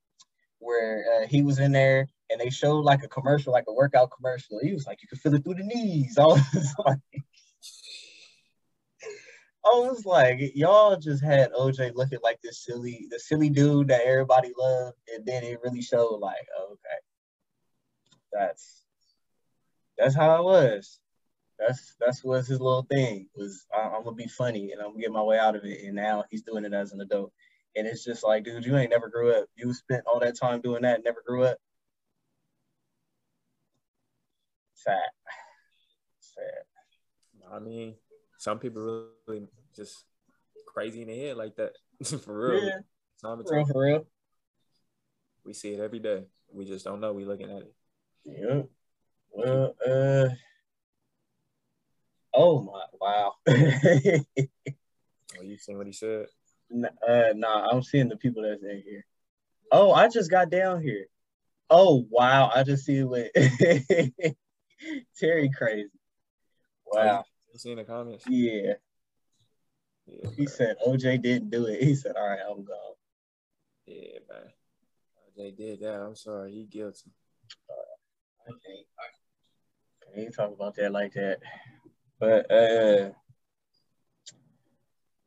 where 0.59 1.05
uh, 1.15 1.26
he 1.26 1.43
was 1.43 1.59
in 1.59 1.73
there 1.73 2.09
and 2.31 2.41
they 2.41 2.50
showed 2.50 2.81
like 2.81 3.03
a 3.03 3.09
commercial, 3.09 3.53
like 3.53 3.65
a 3.69 3.73
workout 3.73 4.11
commercial. 4.17 4.59
He 4.62 4.73
was 4.73 4.87
like, 4.87 5.03
"You 5.03 5.09
can 5.09 5.19
feel 5.19 5.35
it 5.35 5.44
through 5.44 5.55
the 5.55 5.65
knees." 5.65 6.17
I 6.19 6.25
was 6.25 6.75
like, 6.85 6.99
I 9.65 9.71
was 9.76 10.06
like, 10.06 10.41
y'all 10.55 10.97
just 10.97 11.23
had 11.23 11.53
OJ 11.53 11.94
looking 11.94 12.21
like 12.23 12.41
this 12.43 12.64
silly, 12.64 13.06
the 13.11 13.19
silly 13.19 13.50
dude 13.50 13.88
that 13.88 14.03
everybody 14.03 14.53
loved, 14.56 14.97
and 15.14 15.26
then 15.26 15.44
it 15.44 15.61
really 15.62 15.82
showed 15.82 16.19
like, 16.21 16.47
okay, 16.71 16.99
that's 18.32 18.85
that's 19.99 20.14
how 20.14 20.38
it 20.38 20.44
was. 20.44 21.00
That's 21.58 21.96
that's 21.99 22.22
was 22.22 22.46
his 22.46 22.60
little 22.60 22.87
thing. 22.88 23.28
Was 23.34 23.66
I, 23.76 23.96
am 23.96 24.05
gonna 24.05 24.14
be 24.14 24.28
funny 24.28 24.72
and 24.72 24.81
I'm 24.81 24.90
gonna 24.90 25.00
get 25.00 25.12
my 25.12 25.22
way 25.22 25.38
out 25.38 25.56
of 25.56 25.64
it, 25.64 25.84
and 25.84 25.94
now 25.94 26.25
he's 26.31 26.43
doing 26.43 26.64
it 26.64 26.72
as 26.72 26.93
an 26.93 27.00
adult, 27.00 27.32
and 27.76 27.87
it's 27.87 28.05
just 28.05 28.22
like, 28.22 28.44
dude, 28.44 28.64
you 28.64 28.76
ain't 28.76 28.90
never 28.90 29.08
grew 29.08 29.32
up. 29.32 29.46
You 29.56 29.72
spent 29.75 30.05
all 30.06 30.20
that 30.20 30.38
time 30.38 30.60
doing 30.60 30.82
that, 30.82 31.02
never 31.05 31.22
grew 31.26 31.44
up. 31.44 31.58
Sad. 34.75 34.99
Sad. 36.20 37.52
I 37.52 37.58
mean, 37.58 37.96
some 38.38 38.61
people 38.61 39.08
really 39.26 39.49
just 39.75 40.04
crazy 40.66 41.02
in 41.02 41.08
the 41.08 41.19
head 41.19 41.37
like 41.37 41.56
that. 41.56 41.72
for 42.22 42.50
real. 42.50 42.64
Yeah. 42.64 42.78
Time 43.20 43.43
for 43.44 43.56
real, 43.56 43.66
for 43.66 43.81
real. 43.81 44.06
We 45.44 45.52
see 45.52 45.72
it 45.72 45.81
every 45.81 45.99
day. 45.99 46.25
We 46.52 46.64
just 46.64 46.84
don't 46.84 47.00
know. 47.00 47.12
We 47.12 47.25
looking 47.25 47.50
at 47.50 47.62
it. 47.62 47.75
Yeah. 48.25 48.62
Well, 49.31 49.75
uh 49.84 50.28
oh 52.38 52.62
my 52.62 52.85
wow. 53.00 53.32
oh, 53.49 55.43
you 55.43 55.58
seen 55.58 55.76
what 55.76 55.87
he 55.87 55.93
said? 55.93 56.26
Uh 57.06 57.32
nah, 57.35 57.68
I'm 57.71 57.83
seeing 57.83 58.09
the 58.09 58.16
people 58.16 58.42
that's 58.42 58.62
in 58.62 58.83
here. 58.85 59.04
Oh, 59.73 59.92
I 59.92 60.09
just 60.09 60.30
got 60.30 60.50
down 60.50 60.83
here. 60.83 61.07
Oh 61.68 62.07
wow, 62.11 62.50
I 62.54 62.62
just 62.62 62.85
see 62.87 63.02
what 63.02 63.30
Terry 65.18 65.50
crazy. 65.57 65.90
Wow. 66.87 67.25
You 67.52 67.59
seen 67.59 67.76
the 67.76 67.85
comments? 67.85 68.25
Yeah. 68.28 68.75
Yeah, 70.07 70.30
he 70.37 70.47
said 70.47 70.76
OJ 70.87 71.21
didn't 71.21 71.50
do 71.50 71.66
it. 71.66 71.83
He 71.83 71.95
said, 71.95 72.16
"All 72.16 72.26
right, 72.26 72.38
I'm 72.49 72.64
gone." 72.64 72.95
Yeah, 73.87 74.21
man. 74.30 74.50
OJ 75.38 75.57
did 75.57 75.80
that. 75.80 76.00
I'm 76.00 76.16
sorry. 76.16 76.52
He 76.52 76.64
guilty. 76.64 77.11
Uh, 77.68 78.47
I 78.47 78.50
can't. 78.50 78.87
I 80.00 80.16
can't 80.16 80.35
talk 80.35 80.52
about 80.54 80.76
that 80.76 80.92
like 80.92 81.12
that. 81.12 81.40
But 82.20 82.50
uh, 82.50 83.10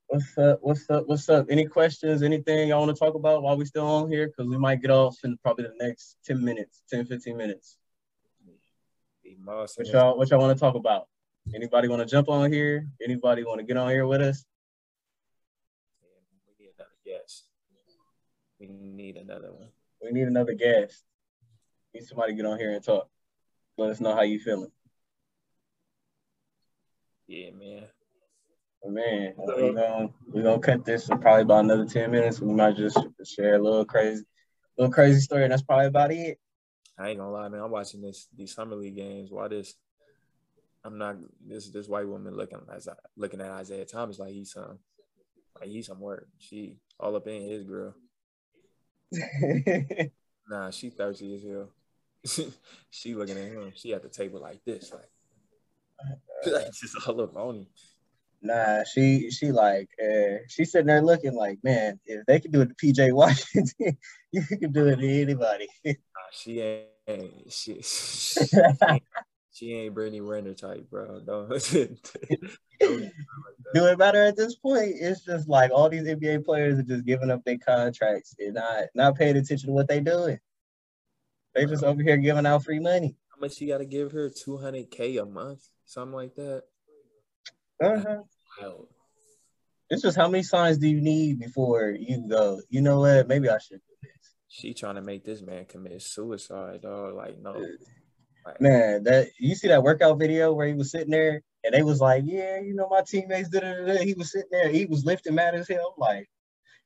what's 0.07 0.37
up? 0.37 0.59
What's 0.61 0.89
up? 0.89 1.07
What's 1.07 1.29
up? 1.29 1.45
Any 1.49 1.65
questions? 1.65 2.21
Anything 2.21 2.67
y'all 2.67 2.85
want 2.85 2.93
to 2.93 2.99
talk 2.99 3.15
about 3.15 3.43
while 3.43 3.57
we're 3.57 3.65
still 3.65 3.87
on 3.87 4.11
here? 4.11 4.27
Because 4.27 4.49
we 4.49 4.57
might 4.57 4.81
get 4.81 4.91
off 4.91 5.17
in 5.23 5.37
probably 5.37 5.65
the 5.65 5.85
next 5.85 6.17
10 6.25 6.43
minutes, 6.43 6.81
10, 6.89 7.05
15 7.05 7.37
minutes. 7.37 7.77
What 9.77 9.87
y'all, 9.93 10.17
what 10.17 10.29
y'all 10.29 10.39
want 10.41 10.57
to 10.57 10.59
talk 10.59 10.75
about? 10.75 11.07
Anybody 11.55 11.87
want 11.87 12.01
to 12.01 12.05
jump 12.05 12.27
on 12.27 12.51
here? 12.51 12.89
Anybody 13.01 13.45
want 13.45 13.59
to 13.59 13.65
get 13.65 13.77
on 13.77 13.89
here 13.89 14.05
with 14.05 14.21
us? 14.21 14.43
Yes. 17.05 17.43
We 18.59 18.67
need 18.67 19.15
another 19.15 19.53
one. 19.53 19.69
We 20.03 20.11
need 20.11 20.27
another 20.27 20.55
guest. 20.55 21.05
Need 21.93 22.03
somebody 22.03 22.33
to 22.33 22.35
get 22.35 22.45
on 22.45 22.59
here 22.59 22.71
and 22.71 22.83
talk. 22.83 23.07
Let 23.77 23.91
us 23.91 24.01
know 24.01 24.13
how 24.13 24.23
you 24.23 24.41
feeling. 24.41 24.71
Yeah, 27.31 27.51
man. 27.57 27.83
Man, 28.83 29.33
we're 29.37 29.71
gonna 29.71 30.09
we 30.33 30.41
gonna 30.43 30.59
cut 30.59 30.83
this 30.83 31.07
for 31.07 31.15
probably 31.15 31.43
about 31.43 31.63
another 31.63 31.85
10 31.85 32.11
minutes. 32.11 32.41
We 32.41 32.53
might 32.53 32.75
just 32.75 32.97
share 33.23 33.55
a 33.55 33.59
little 33.63 33.85
crazy 33.85 34.25
little 34.77 34.91
crazy 34.91 35.21
story, 35.21 35.43
and 35.43 35.53
that's 35.53 35.61
probably 35.61 35.85
about 35.85 36.11
it. 36.11 36.41
I 36.99 37.07
ain't 37.07 37.19
gonna 37.19 37.31
lie, 37.31 37.47
man. 37.47 37.61
I'm 37.61 37.71
watching 37.71 38.01
this 38.01 38.27
these 38.35 38.53
summer 38.53 38.75
league 38.75 38.97
games. 38.97 39.31
Why 39.31 39.47
this 39.47 39.75
I'm 40.83 40.97
not 40.97 41.19
this 41.47 41.69
this 41.69 41.87
white 41.87 42.05
woman 42.05 42.35
looking 42.35 42.59
as 42.75 42.89
looking 43.15 43.39
at 43.39 43.51
Isaiah 43.51 43.85
Thomas 43.85 44.19
like 44.19 44.33
he's 44.33 44.51
some 44.51 44.79
like 45.57 45.69
he's 45.69 45.87
some 45.87 46.01
work. 46.01 46.27
She 46.37 46.79
all 46.99 47.15
up 47.15 47.27
in 47.27 47.49
his 47.49 47.63
girl. 47.63 47.95
nah, 50.49 50.69
she 50.71 50.89
thirsty 50.89 51.35
as 51.35 51.43
hell. 51.43 52.51
she 52.89 53.15
looking 53.15 53.37
at 53.37 53.53
him. 53.53 53.71
She 53.73 53.93
at 53.93 54.03
the 54.03 54.09
table 54.09 54.41
like 54.41 54.65
this, 54.65 54.91
like, 54.91 55.09
like 56.51 56.71
just 56.73 57.07
all 57.07 57.21
up 57.21 57.35
on 57.35 57.55
him. 57.55 57.67
Nah, 58.43 58.83
she 58.83 59.29
she 59.29 59.51
like 59.51 59.89
uh, 60.01 60.37
she's 60.47 60.71
sitting 60.71 60.87
there 60.87 61.01
looking 61.01 61.35
like, 61.35 61.59
man, 61.63 61.99
if 62.05 62.25
they 62.25 62.39
can 62.39 62.51
do 62.51 62.61
it 62.61 62.69
to 62.69 62.75
PJ 62.75 63.13
Washington, 63.13 63.97
you 64.31 64.43
can 64.43 64.71
do 64.71 64.87
it 64.87 64.95
to 64.95 65.21
anybody. 65.21 65.67
Nah, 65.85 65.93
she 66.31 66.59
ain't 66.59 66.91
she, 67.49 67.81
she, 67.81 68.45
ain't, 68.87 69.03
she 69.51 69.73
ain't 69.73 69.93
Brittany 69.93 70.21
Renner 70.21 70.53
type, 70.53 70.89
bro. 70.89 71.19
Don't, 71.19 71.49
do 73.73 73.85
it 73.85 73.97
matter 73.99 74.23
at 74.23 74.35
this 74.35 74.55
point? 74.55 74.93
It's 74.95 75.23
just 75.23 75.47
like 75.47 75.71
all 75.71 75.89
these 75.89 76.03
NBA 76.03 76.43
players 76.43 76.79
are 76.79 76.83
just 76.83 77.05
giving 77.05 77.29
up 77.29 77.43
their 77.43 77.57
contracts 77.57 78.35
and 78.39 78.55
not 78.55 78.85
not 78.95 79.15
paying 79.15 79.37
attention 79.37 79.67
to 79.67 79.73
what 79.73 79.87
they 79.87 79.99
doing. 79.99 80.39
They 81.53 81.65
just 81.65 81.83
over 81.83 82.01
here 82.01 82.17
giving 82.17 82.45
out 82.45 82.63
free 82.63 82.79
money. 82.79 83.15
How 83.29 83.39
much 83.39 83.59
you 83.59 83.67
got 83.67 83.79
to 83.79 83.85
give 83.85 84.11
her? 84.13 84.29
Two 84.29 84.57
hundred 84.57 84.89
k 84.89 85.17
a 85.17 85.25
month, 85.25 85.67
something 85.91 86.15
like 86.15 86.35
that. 86.35 86.63
Uh-huh. 87.83 88.23
It's 89.89 90.01
just 90.01 90.15
how 90.15 90.29
many 90.29 90.43
signs 90.43 90.77
do 90.77 90.87
you 90.87 91.01
need 91.01 91.39
before 91.39 91.89
you 91.89 92.27
go? 92.29 92.61
You 92.69 92.81
know 92.81 93.01
what? 93.01 93.27
Maybe 93.27 93.49
I 93.49 93.57
should 93.57 93.81
do 93.81 93.95
this. 94.01 94.35
She 94.47 94.73
trying 94.73 94.95
to 94.95 95.01
make 95.01 95.25
this 95.25 95.41
man 95.41 95.65
commit 95.65 96.01
suicide, 96.01 96.81
dog. 96.81 97.15
Like 97.15 97.39
no. 97.39 97.65
Like, 98.45 98.61
man, 98.61 99.03
that 99.03 99.29
you 99.37 99.53
see 99.53 99.67
that 99.67 99.83
workout 99.83 100.17
video 100.17 100.53
where 100.53 100.67
he 100.67 100.73
was 100.73 100.91
sitting 100.91 101.11
there 101.11 101.41
and 101.63 101.73
they 101.73 101.83
was 101.83 101.99
like, 101.99 102.23
yeah, 102.25 102.59
you 102.59 102.73
know, 102.73 102.87
my 102.89 103.01
teammates 103.05 103.49
did 103.49 103.63
it. 103.63 104.01
He 104.01 104.13
was 104.13 104.31
sitting 104.31 104.49
there, 104.51 104.69
he 104.69 104.85
was 104.85 105.05
lifting 105.05 105.35
mad 105.35 105.55
as 105.55 105.67
hell. 105.67 105.93
Like, 105.97 106.27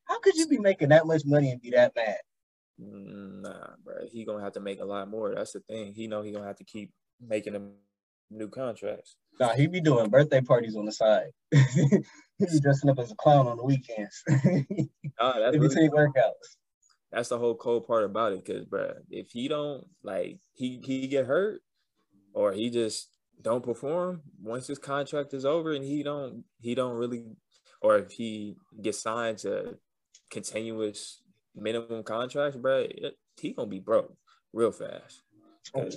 how 0.06 0.20
could 0.20 0.36
you 0.36 0.48
be 0.48 0.58
making 0.58 0.90
that 0.90 1.06
much 1.06 1.24
money 1.26 1.52
and 1.52 1.62
be 1.62 1.70
that 1.72 1.96
mad? 1.96 2.18
Nah, 2.78 3.76
bro. 3.84 4.08
He 4.12 4.26
gonna 4.26 4.44
have 4.44 4.54
to 4.54 4.60
make 4.60 4.82
a 4.82 4.86
lot 4.86 5.10
more. 5.10 5.34
That's 5.34 5.54
the 5.54 5.62
thing. 5.62 5.94
He 5.94 6.08
know 6.08 6.24
he 6.24 6.32
gonna 6.32 6.48
have 6.48 6.58
to 6.58 6.66
keep 6.66 6.92
making 7.22 7.54
them 7.54 7.74
new 8.30 8.50
contracts. 8.50 9.18
Nah, 9.40 9.54
he 9.54 9.68
be 9.68 9.82
doing 9.82 10.10
birthday 10.10 10.42
parties 10.42 10.76
on 10.76 10.86
the 10.86 10.92
side. 10.92 11.28
he 11.52 12.00
be 12.40 12.60
dressing 12.62 12.90
up 12.90 13.00
as 13.00 13.12
a 13.12 13.16
clown 13.16 13.48
on 13.48 13.58
the 13.58 13.64
weekends. 13.64 14.24
oh, 15.20 15.40
that's 15.40 15.58
really 15.58 15.90
workouts. 15.90 16.58
That's 17.12 17.30
the 17.30 17.38
whole 17.38 17.56
cold 17.56 17.88
part 17.88 18.04
about 18.04 18.34
it, 18.34 18.46
cause 18.46 18.66
bro, 18.66 18.94
if 19.10 19.32
he 19.32 19.48
don't 19.48 19.86
like 20.04 20.40
he 20.54 20.82
he 20.84 21.08
get 21.08 21.26
hurt 21.26 21.62
or 22.34 22.52
he 22.52 22.70
just 22.70 23.10
don't 23.42 23.64
perform 23.64 24.22
once 24.42 24.68
his 24.68 24.80
contract 24.80 25.34
is 25.34 25.46
over 25.46 25.74
and 25.74 25.84
he 25.84 26.04
don't 26.04 26.44
he 26.60 26.76
don't 26.76 26.96
really 26.96 27.24
or 27.82 27.98
if 27.98 28.12
he 28.12 28.56
gets 28.82 29.02
signed 29.02 29.38
to 29.40 29.78
continuous 30.30 31.22
minimum 31.56 32.04
contracts, 32.04 32.58
bro, 32.58 32.86
it, 32.90 33.18
he 33.40 33.54
gonna 33.54 33.70
be 33.70 33.80
broke 33.80 34.16
real 34.54 34.72
fast. 34.72 35.22
Oh, 35.74 35.90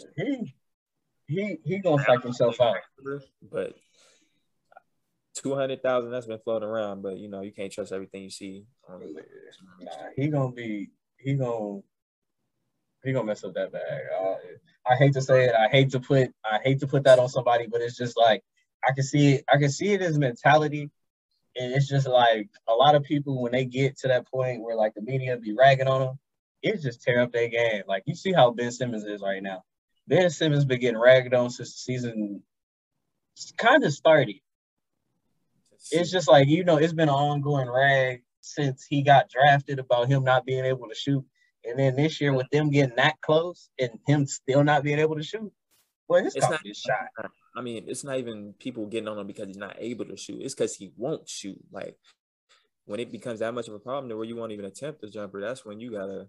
he 1.28 1.58
he 1.64 1.78
gonna 1.78 2.02
psych 2.02 2.22
himself 2.22 2.60
out. 2.60 2.76
But 3.52 3.74
two 5.34 5.54
hundred 5.54 5.82
thousand 5.82 6.10
that's 6.10 6.26
been 6.26 6.38
floating 6.40 6.68
around, 6.68 7.02
but 7.02 7.18
you 7.18 7.28
know 7.28 7.42
you 7.42 7.52
can't 7.52 7.70
trust 7.70 7.92
everything 7.92 8.24
you 8.24 8.30
see. 8.30 8.66
Nah, 9.80 9.90
he 10.16 10.28
gonna 10.28 10.52
be 10.52 10.90
he 11.18 11.34
gonna 11.34 11.80
he 13.04 13.12
gonna 13.12 13.26
mess 13.26 13.44
up 13.44 13.54
that 13.54 13.72
bag. 13.72 13.82
Uh, 14.18 14.34
I 14.90 14.96
hate 14.96 15.12
to 15.12 15.22
say 15.22 15.44
it. 15.44 15.54
I 15.54 15.68
hate 15.68 15.90
to 15.90 16.00
put 16.00 16.32
I 16.44 16.58
hate 16.64 16.80
to 16.80 16.86
put 16.86 17.04
that 17.04 17.18
on 17.18 17.28
somebody, 17.28 17.66
but 17.66 17.82
it's 17.82 17.96
just 17.96 18.16
like 18.16 18.42
I 18.86 18.92
can 18.92 19.04
see 19.04 19.34
it. 19.34 19.44
I 19.52 19.58
can 19.58 19.70
see 19.70 19.92
it 19.92 20.02
as 20.02 20.18
mentality, 20.18 20.90
and 21.56 21.72
it's 21.74 21.88
just 21.88 22.06
like 22.06 22.48
a 22.66 22.74
lot 22.74 22.94
of 22.94 23.02
people 23.04 23.42
when 23.42 23.52
they 23.52 23.66
get 23.66 23.98
to 23.98 24.08
that 24.08 24.26
point 24.26 24.62
where 24.62 24.76
like 24.76 24.94
the 24.94 25.02
media 25.02 25.36
be 25.36 25.52
ragging 25.52 25.88
on 25.88 26.00
them, 26.00 26.18
it 26.62 26.80
just 26.80 27.02
tear 27.02 27.20
up 27.20 27.32
their 27.32 27.48
game. 27.48 27.82
Like 27.86 28.04
you 28.06 28.14
see 28.14 28.32
how 28.32 28.50
Ben 28.50 28.72
Simmons 28.72 29.04
is 29.04 29.20
right 29.20 29.42
now. 29.42 29.62
Ben 30.08 30.30
Simmons 30.30 30.64
been 30.64 30.80
getting 30.80 30.98
ragged 30.98 31.34
on 31.34 31.50
since 31.50 31.74
the 31.74 31.78
season 31.78 32.42
kind 33.58 33.84
of 33.84 33.92
started. 33.92 34.36
It's 35.90 36.10
just 36.10 36.28
like, 36.28 36.48
you 36.48 36.64
know, 36.64 36.78
it's 36.78 36.94
been 36.94 37.08
an 37.08 37.14
ongoing 37.14 37.68
rag 37.68 38.22
since 38.40 38.86
he 38.88 39.02
got 39.02 39.28
drafted 39.28 39.78
about 39.78 40.08
him 40.08 40.24
not 40.24 40.46
being 40.46 40.64
able 40.64 40.88
to 40.88 40.94
shoot. 40.94 41.24
And 41.64 41.78
then 41.78 41.96
this 41.96 42.20
year 42.20 42.32
with 42.32 42.48
them 42.50 42.70
getting 42.70 42.96
that 42.96 43.20
close 43.20 43.68
and 43.78 43.98
him 44.06 44.26
still 44.26 44.64
not 44.64 44.82
being 44.82 44.98
able 44.98 45.16
to 45.16 45.22
shoot, 45.22 45.52
well, 46.08 46.24
his 46.24 46.34
it's 46.34 46.48
not 46.48 46.60
shot. 46.74 47.30
I 47.54 47.60
mean, 47.60 47.84
it's 47.86 48.04
not 48.04 48.18
even 48.18 48.54
people 48.58 48.86
getting 48.86 49.08
on 49.08 49.18
him 49.18 49.26
because 49.26 49.48
he's 49.48 49.56
not 49.56 49.76
able 49.78 50.06
to 50.06 50.16
shoot. 50.16 50.40
It's 50.40 50.54
because 50.54 50.74
he 50.74 50.92
won't 50.96 51.28
shoot. 51.28 51.60
Like 51.70 51.96
when 52.86 53.00
it 53.00 53.12
becomes 53.12 53.40
that 53.40 53.52
much 53.52 53.68
of 53.68 53.74
a 53.74 53.78
problem 53.78 54.08
to 54.08 54.16
where 54.16 54.24
you 54.24 54.36
won't 54.36 54.52
even 54.52 54.64
attempt 54.64 55.02
the 55.02 55.10
jumper, 55.10 55.40
that's 55.40 55.66
when 55.66 55.80
you 55.80 55.90
gotta 55.90 56.28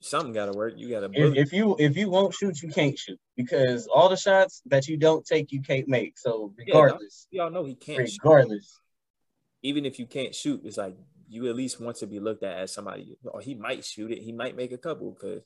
something 0.00 0.32
got 0.32 0.46
to 0.46 0.52
work. 0.52 0.74
You 0.76 0.90
got 0.90 1.00
to. 1.00 1.10
If, 1.12 1.36
if, 1.36 1.52
you 1.52 1.76
if 1.78 1.96
you 1.96 2.10
won't 2.10 2.34
shoot, 2.34 2.60
you 2.62 2.68
can't 2.68 2.98
shoot 2.98 3.18
because 3.36 3.86
all 3.86 4.08
the 4.08 4.16
shots 4.16 4.62
that 4.66 4.88
you 4.88 4.96
don't 4.96 5.24
take, 5.24 5.52
you 5.52 5.62
can't 5.62 5.88
make. 5.88 6.18
So 6.18 6.52
regardless, 6.56 7.26
yeah, 7.30 7.42
y'all 7.42 7.50
know 7.50 7.64
he 7.64 7.74
can't. 7.74 8.08
Regardless, 8.22 8.64
shoot. 8.64 9.68
even 9.68 9.84
if 9.84 9.98
you 9.98 10.06
can't 10.06 10.34
shoot, 10.34 10.62
it's 10.64 10.76
like 10.76 10.96
you 11.28 11.48
at 11.48 11.56
least 11.56 11.80
want 11.80 11.96
to 11.98 12.06
be 12.06 12.20
looked 12.20 12.42
at 12.42 12.58
as 12.58 12.72
somebody. 12.72 13.16
Or 13.24 13.40
he 13.40 13.54
might 13.54 13.84
shoot 13.84 14.10
it. 14.10 14.22
He 14.22 14.32
might 14.32 14.56
make 14.56 14.72
a 14.72 14.78
couple 14.78 15.12
because 15.12 15.42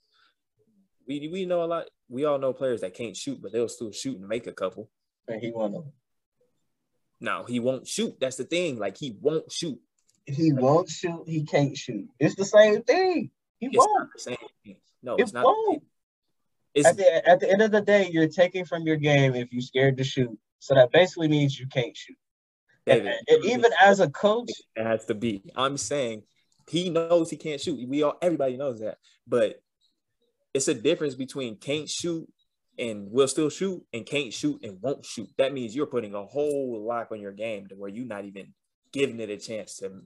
we 1.06 1.28
we 1.28 1.46
know 1.46 1.62
a 1.62 1.66
lot. 1.66 1.86
We 2.08 2.24
all 2.24 2.38
know 2.38 2.52
players 2.52 2.80
that 2.82 2.94
can't 2.94 3.16
shoot, 3.16 3.40
but 3.42 3.52
they'll 3.52 3.68
still 3.68 3.92
shoot 3.92 4.18
and 4.18 4.28
make 4.28 4.46
a 4.46 4.52
couple. 4.52 4.90
And 5.28 5.40
he 5.40 5.50
won't. 5.50 5.86
No, 7.20 7.44
he 7.44 7.60
won't 7.60 7.86
shoot. 7.86 8.16
That's 8.20 8.36
the 8.36 8.44
thing. 8.44 8.78
Like 8.78 8.96
he 8.96 9.16
won't 9.20 9.50
shoot. 9.52 9.78
He 10.26 10.52
won't 10.52 10.88
shoot. 10.88 11.24
He 11.26 11.44
can't 11.44 11.76
shoot. 11.76 12.08
It's 12.18 12.34
the 12.34 12.44
same 12.44 12.82
thing. 12.82 13.30
He 13.60 13.66
it's 13.66 13.76
won't. 13.76 14.00
Not 14.00 14.08
the 14.12 14.20
same 14.20 14.36
thing. 14.64 14.76
No, 15.02 15.16
it 15.16 15.22
it's 15.22 15.32
not. 15.32 15.44
Won't. 15.44 15.82
It's, 16.74 16.88
at, 16.88 16.96
the, 16.96 17.28
at 17.28 17.40
the 17.40 17.50
end 17.50 17.62
of 17.62 17.70
the 17.70 17.80
day, 17.80 18.08
you're 18.10 18.28
taking 18.28 18.64
from 18.64 18.82
your 18.82 18.96
game 18.96 19.34
if 19.34 19.52
you're 19.52 19.62
scared 19.62 19.96
to 19.98 20.04
shoot. 20.04 20.36
So 20.60 20.74
that 20.74 20.92
basically 20.92 21.28
means 21.28 21.58
you 21.58 21.66
can't 21.66 21.96
shoot. 21.96 22.16
David, 22.86 23.06
and, 23.06 23.28
and 23.28 23.44
even 23.44 23.70
as 23.82 24.00
a 24.00 24.08
coach, 24.08 24.50
it 24.76 24.86
has 24.86 25.04
to 25.06 25.14
be. 25.14 25.42
I'm 25.54 25.76
saying 25.76 26.22
he 26.68 26.90
knows 26.90 27.30
he 27.30 27.36
can't 27.36 27.60
shoot. 27.60 27.88
We 27.88 28.02
all, 28.02 28.16
everybody 28.22 28.56
knows 28.56 28.80
that. 28.80 28.98
But 29.26 29.60
it's 30.54 30.68
a 30.68 30.74
difference 30.74 31.14
between 31.14 31.56
can't 31.56 31.88
shoot 31.88 32.28
and 32.78 33.10
will 33.10 33.28
still 33.28 33.50
shoot 33.50 33.84
and 33.92 34.06
can't 34.06 34.32
shoot 34.32 34.60
and 34.62 34.80
won't 34.80 35.04
shoot. 35.04 35.28
That 35.38 35.52
means 35.52 35.74
you're 35.74 35.86
putting 35.86 36.14
a 36.14 36.24
whole 36.24 36.84
lock 36.86 37.08
on 37.12 37.20
your 37.20 37.32
game 37.32 37.66
to 37.68 37.74
where 37.74 37.90
you're 37.90 38.06
not 38.06 38.24
even 38.24 38.54
giving 38.92 39.20
it 39.20 39.30
a 39.30 39.36
chance 39.36 39.76
to 39.78 40.02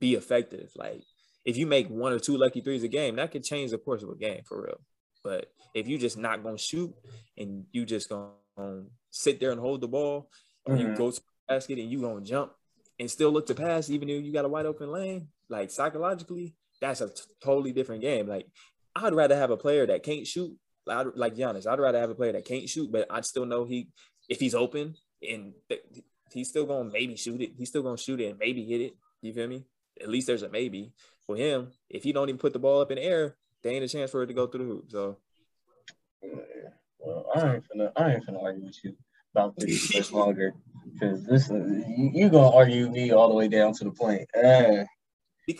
be 0.00 0.14
effective. 0.14 0.70
Like 0.74 1.02
if 1.46 1.56
you 1.56 1.64
make 1.64 1.88
one 1.88 2.12
or 2.12 2.18
two 2.18 2.36
lucky 2.36 2.60
threes 2.60 2.82
a 2.82 2.88
game, 2.88 3.16
that 3.16 3.30
could 3.30 3.44
change 3.44 3.70
the 3.70 3.78
course 3.78 4.02
of 4.02 4.10
a 4.10 4.16
game 4.16 4.42
for 4.44 4.62
real. 4.62 4.80
But 5.22 5.46
if 5.74 5.86
you 5.86 5.96
just 5.96 6.18
not 6.18 6.42
gonna 6.42 6.58
shoot 6.58 6.92
and 7.38 7.64
you 7.70 7.86
just 7.86 8.08
gonna 8.08 8.84
sit 9.10 9.38
there 9.40 9.52
and 9.52 9.60
hold 9.60 9.80
the 9.80 9.88
ball, 9.88 10.28
or 10.66 10.74
mm-hmm. 10.74 10.90
you 10.90 10.96
go 10.96 11.10
to 11.10 11.16
the 11.16 11.54
basket 11.54 11.78
and 11.78 11.90
you 11.90 12.00
gonna 12.00 12.20
jump 12.22 12.52
and 12.98 13.10
still 13.10 13.30
look 13.30 13.46
to 13.46 13.54
pass, 13.54 13.88
even 13.88 14.10
if 14.10 14.24
you 14.24 14.32
got 14.32 14.44
a 14.44 14.48
wide 14.48 14.66
open 14.66 14.90
lane, 14.90 15.28
like 15.48 15.70
psychologically, 15.70 16.54
that's 16.80 17.00
a 17.00 17.08
t- 17.08 17.22
totally 17.42 17.72
different 17.72 18.02
game. 18.02 18.26
Like 18.26 18.48
I'd 18.96 19.14
rather 19.14 19.36
have 19.36 19.50
a 19.50 19.56
player 19.56 19.86
that 19.86 20.02
can't 20.02 20.26
shoot, 20.26 20.56
like 20.86 21.36
Giannis. 21.36 21.66
I'd 21.66 21.78
rather 21.78 22.00
have 22.00 22.10
a 22.10 22.14
player 22.14 22.32
that 22.32 22.44
can't 22.44 22.68
shoot, 22.68 22.90
but 22.90 23.06
I'd 23.08 23.24
still 23.24 23.46
know 23.46 23.64
he, 23.64 23.88
if 24.28 24.40
he's 24.40 24.54
open 24.54 24.96
and 25.22 25.52
he's 26.32 26.48
still 26.48 26.66
gonna 26.66 26.90
maybe 26.90 27.16
shoot 27.16 27.40
it, 27.40 27.52
he's 27.56 27.68
still 27.68 27.82
gonna 27.82 27.98
shoot 27.98 28.20
it 28.20 28.30
and 28.30 28.38
maybe 28.38 28.64
hit 28.64 28.80
it. 28.80 28.96
You 29.22 29.32
feel 29.32 29.48
me? 29.48 29.64
At 30.00 30.08
least 30.08 30.26
there's 30.26 30.42
a 30.42 30.48
maybe 30.48 30.92
for 31.26 31.36
him, 31.36 31.72
if 31.90 32.04
he 32.04 32.12
don't 32.12 32.28
even 32.28 32.38
put 32.38 32.52
the 32.52 32.58
ball 32.58 32.80
up 32.80 32.90
in 32.90 32.96
the 32.96 33.04
air, 33.04 33.36
there 33.62 33.72
ain't 33.72 33.84
a 33.84 33.88
chance 33.88 34.10
for 34.10 34.22
it 34.22 34.28
to 34.28 34.34
go 34.34 34.46
through 34.46 34.64
the 34.64 34.70
hoop. 34.70 34.90
So, 34.90 35.18
well, 37.00 37.26
I 37.34 37.54
ain't 37.54 37.64
finna, 37.68 37.92
I 37.96 38.14
ain't 38.14 38.26
finna 38.26 38.42
argue 38.42 38.64
with 38.64 38.78
you 38.84 38.96
about 39.34 39.56
this 39.56 39.94
much 39.94 40.12
longer 40.12 40.54
because 40.92 41.24
this 41.24 41.48
you, 41.48 42.10
you 42.14 42.28
gonna 42.28 42.54
argue 42.54 42.90
me 42.90 43.12
all 43.12 43.28
the 43.28 43.34
way 43.34 43.48
down 43.48 43.72
to 43.74 43.84
the 43.84 43.90
point. 43.90 44.28
Uh, 44.34 44.84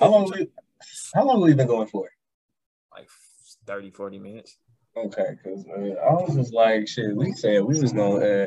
how 0.00 0.10
long? 0.10 0.30
We, 0.30 0.48
how 1.14 1.24
long 1.24 1.40
have 1.40 1.48
we 1.48 1.54
been 1.54 1.66
going 1.66 1.88
for? 1.88 2.08
Like 2.92 3.08
30, 3.66 3.90
40 3.90 4.18
minutes. 4.18 4.56
Okay, 4.96 5.36
because 5.42 5.66
uh, 5.66 6.00
I 6.00 6.12
was 6.12 6.36
just 6.36 6.54
like, 6.54 6.88
shit. 6.88 7.14
We 7.14 7.32
said 7.32 7.62
we 7.62 7.78
was 7.80 7.92
gonna 7.92 8.16
uh, 8.16 8.46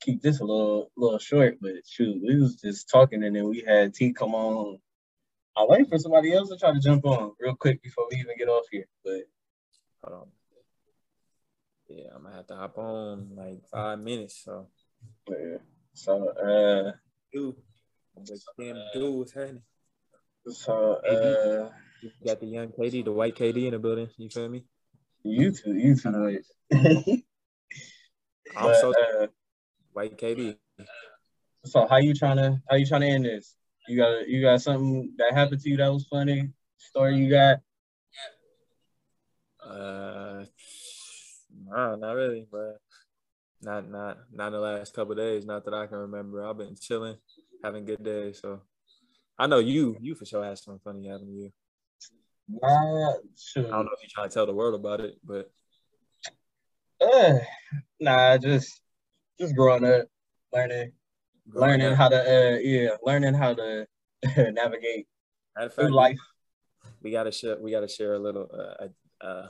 keep 0.00 0.22
this 0.22 0.40
a 0.40 0.44
little, 0.44 0.90
little 0.96 1.18
short, 1.18 1.58
but 1.60 1.72
shoot, 1.86 2.20
we 2.26 2.40
was 2.40 2.56
just 2.56 2.88
talking, 2.88 3.22
and 3.22 3.36
then 3.36 3.48
we 3.48 3.62
had 3.66 3.94
T 3.94 4.12
come 4.12 4.34
on 4.34 4.78
I'm 5.56 5.68
waiting 5.68 5.86
for 5.86 5.98
somebody 5.98 6.32
else 6.32 6.48
to 6.48 6.56
try 6.56 6.72
to 6.72 6.80
jump 6.80 7.04
on 7.04 7.32
real 7.38 7.54
quick 7.54 7.82
before 7.82 8.06
we 8.10 8.18
even 8.18 8.36
get 8.36 8.48
off 8.48 8.66
here. 8.70 8.86
But 9.04 9.22
hold 10.02 10.22
on. 10.22 10.28
Yeah, 11.88 12.08
I'm 12.14 12.22
gonna 12.24 12.36
have 12.36 12.46
to 12.48 12.56
hop 12.56 12.78
on 12.78 13.30
like 13.36 13.60
five 13.70 14.00
minutes. 14.00 14.42
So 14.44 14.68
yeah. 15.28 15.58
So 15.92 16.28
uh 16.28 16.92
dude. 17.32 17.56
Damn 18.58 18.76
happening? 18.94 19.62
So 20.46 20.94
uh 20.94 21.70
you 22.02 22.10
got 22.24 22.40
the 22.40 22.46
young 22.46 22.68
KD, 22.68 23.04
the 23.04 23.12
white 23.12 23.36
KD 23.36 23.66
in 23.66 23.70
the 23.72 23.78
building, 23.78 24.08
you 24.18 24.28
feel 24.28 24.48
me? 24.48 24.64
You 25.22 25.52
too, 25.52 25.74
you 25.74 25.96
too. 25.96 26.42
I'm 28.56 28.74
so 28.74 28.92
uh, 28.92 29.26
white 29.92 30.18
KD. 30.18 30.56
So 31.64 31.86
how 31.86 31.96
you 31.96 32.14
trying 32.14 32.36
to 32.36 32.60
how 32.68 32.76
you 32.76 32.86
trying 32.86 33.02
to 33.02 33.06
end 33.06 33.24
this? 33.24 33.56
You 33.86 33.96
got 33.96 34.28
you 34.28 34.40
got 34.40 34.62
something 34.62 35.12
that 35.18 35.34
happened 35.34 35.60
to 35.60 35.70
you 35.70 35.76
that 35.76 35.92
was 35.92 36.06
funny? 36.06 36.50
Story 36.78 37.18
you 37.18 37.30
got? 37.30 37.60
Uh, 39.62 40.44
no, 41.66 41.96
not 41.96 42.12
really, 42.12 42.46
but 42.50 42.78
not 43.62 43.88
not 43.90 44.18
not 44.32 44.48
in 44.48 44.52
the 44.52 44.60
last 44.60 44.94
couple 44.94 45.14
days. 45.14 45.44
Not 45.44 45.64
that 45.64 45.74
I 45.74 45.86
can 45.86 45.98
remember. 45.98 46.46
I've 46.46 46.58
been 46.58 46.76
chilling, 46.80 47.16
having 47.62 47.84
good 47.84 48.02
days. 48.02 48.40
So 48.40 48.62
I 49.38 49.46
know 49.46 49.58
you, 49.58 49.96
you 50.00 50.14
for 50.14 50.24
sure 50.24 50.44
had 50.44 50.58
something 50.58 50.80
funny 50.84 51.08
happening 51.08 51.34
to 51.34 51.40
you. 51.42 51.52
Nah, 52.48 53.12
sure. 53.36 53.66
I 53.66 53.70
don't 53.70 53.86
know 53.86 53.92
if 53.92 54.02
you're 54.02 54.10
trying 54.14 54.28
to 54.28 54.34
tell 54.34 54.46
the 54.46 54.54
world 54.54 54.74
about 54.74 55.00
it, 55.00 55.18
but 55.24 55.50
uh, 57.00 57.38
nah, 58.00 58.36
just 58.38 58.80
just 59.38 59.56
growing 59.56 59.84
up, 59.84 60.06
learning, 60.52 60.92
learning 61.46 61.94
how 61.94 62.08
to 62.08 62.16
uh, 62.16 62.58
yeah, 62.58 62.90
learning 63.02 63.34
how 63.34 63.54
to 63.54 63.86
navigate 64.36 65.06
through 65.74 65.94
life. 65.94 66.18
We 67.02 67.10
gotta 67.10 67.32
share. 67.32 67.60
We 67.60 67.70
gotta 67.70 67.88
share 67.88 68.14
a 68.14 68.18
little 68.18 68.48
uh, 68.52 69.24
uh, 69.24 69.48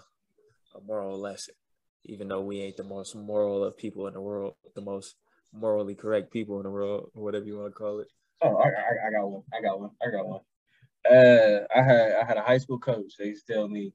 a 0.75 0.81
moral 0.85 1.21
lesson, 1.21 1.55
even 2.05 2.29
though 2.29 2.41
we 2.41 2.61
ain't 2.61 2.77
the 2.77 2.85
most 2.85 3.15
moral 3.15 3.65
of 3.65 3.77
people 3.77 4.07
in 4.07 4.15
the 4.15 4.21
world, 4.21 4.55
the 4.75 4.81
most 4.81 5.17
morally 5.53 5.95
correct 5.95 6.33
people 6.33 6.59
in 6.59 6.65
the 6.65 6.71
world, 6.71 7.11
whatever 7.15 7.45
you 7.45 7.59
want 7.59 7.73
to 7.73 7.79
call 7.79 8.01
it. 8.01 8.09
Oh, 8.43 8.57
I, 8.57 8.69
I, 8.69 9.09
I 9.09 9.11
got 9.11 9.27
one. 9.27 9.43
I 9.57 9.63
got 9.63 9.81
one. 9.81 9.91
I 10.03 10.11
got 10.11 10.27
one. 10.27 10.41
Uh, 11.09 11.61
I 11.75 11.83
had 11.83 12.13
I 12.13 12.25
had 12.27 12.37
a 12.37 12.43
high 12.43 12.59
school 12.59 12.79
coach. 12.79 13.13
They 13.19 13.27
used 13.27 13.47
to 13.47 13.55
tell 13.55 13.69
me, 13.69 13.93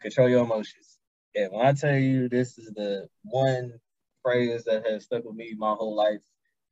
control 0.00 0.28
your 0.28 0.44
emotions. 0.44 0.98
And 1.34 1.52
when 1.52 1.66
I 1.66 1.72
tell 1.72 1.96
you 1.96 2.28
this 2.28 2.58
is 2.58 2.72
the 2.74 3.08
one 3.22 3.72
phrase 4.22 4.64
that 4.64 4.86
has 4.86 5.04
stuck 5.04 5.24
with 5.24 5.36
me 5.36 5.54
my 5.56 5.72
whole 5.72 5.96
life, 5.96 6.20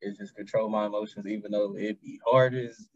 is 0.01 0.17
just 0.17 0.35
control 0.35 0.69
my 0.69 0.85
emotions, 0.85 1.27
even 1.27 1.51
though 1.51 1.75
it 1.77 2.01
be 2.01 2.19
hard 2.25 2.55
as 2.55 2.89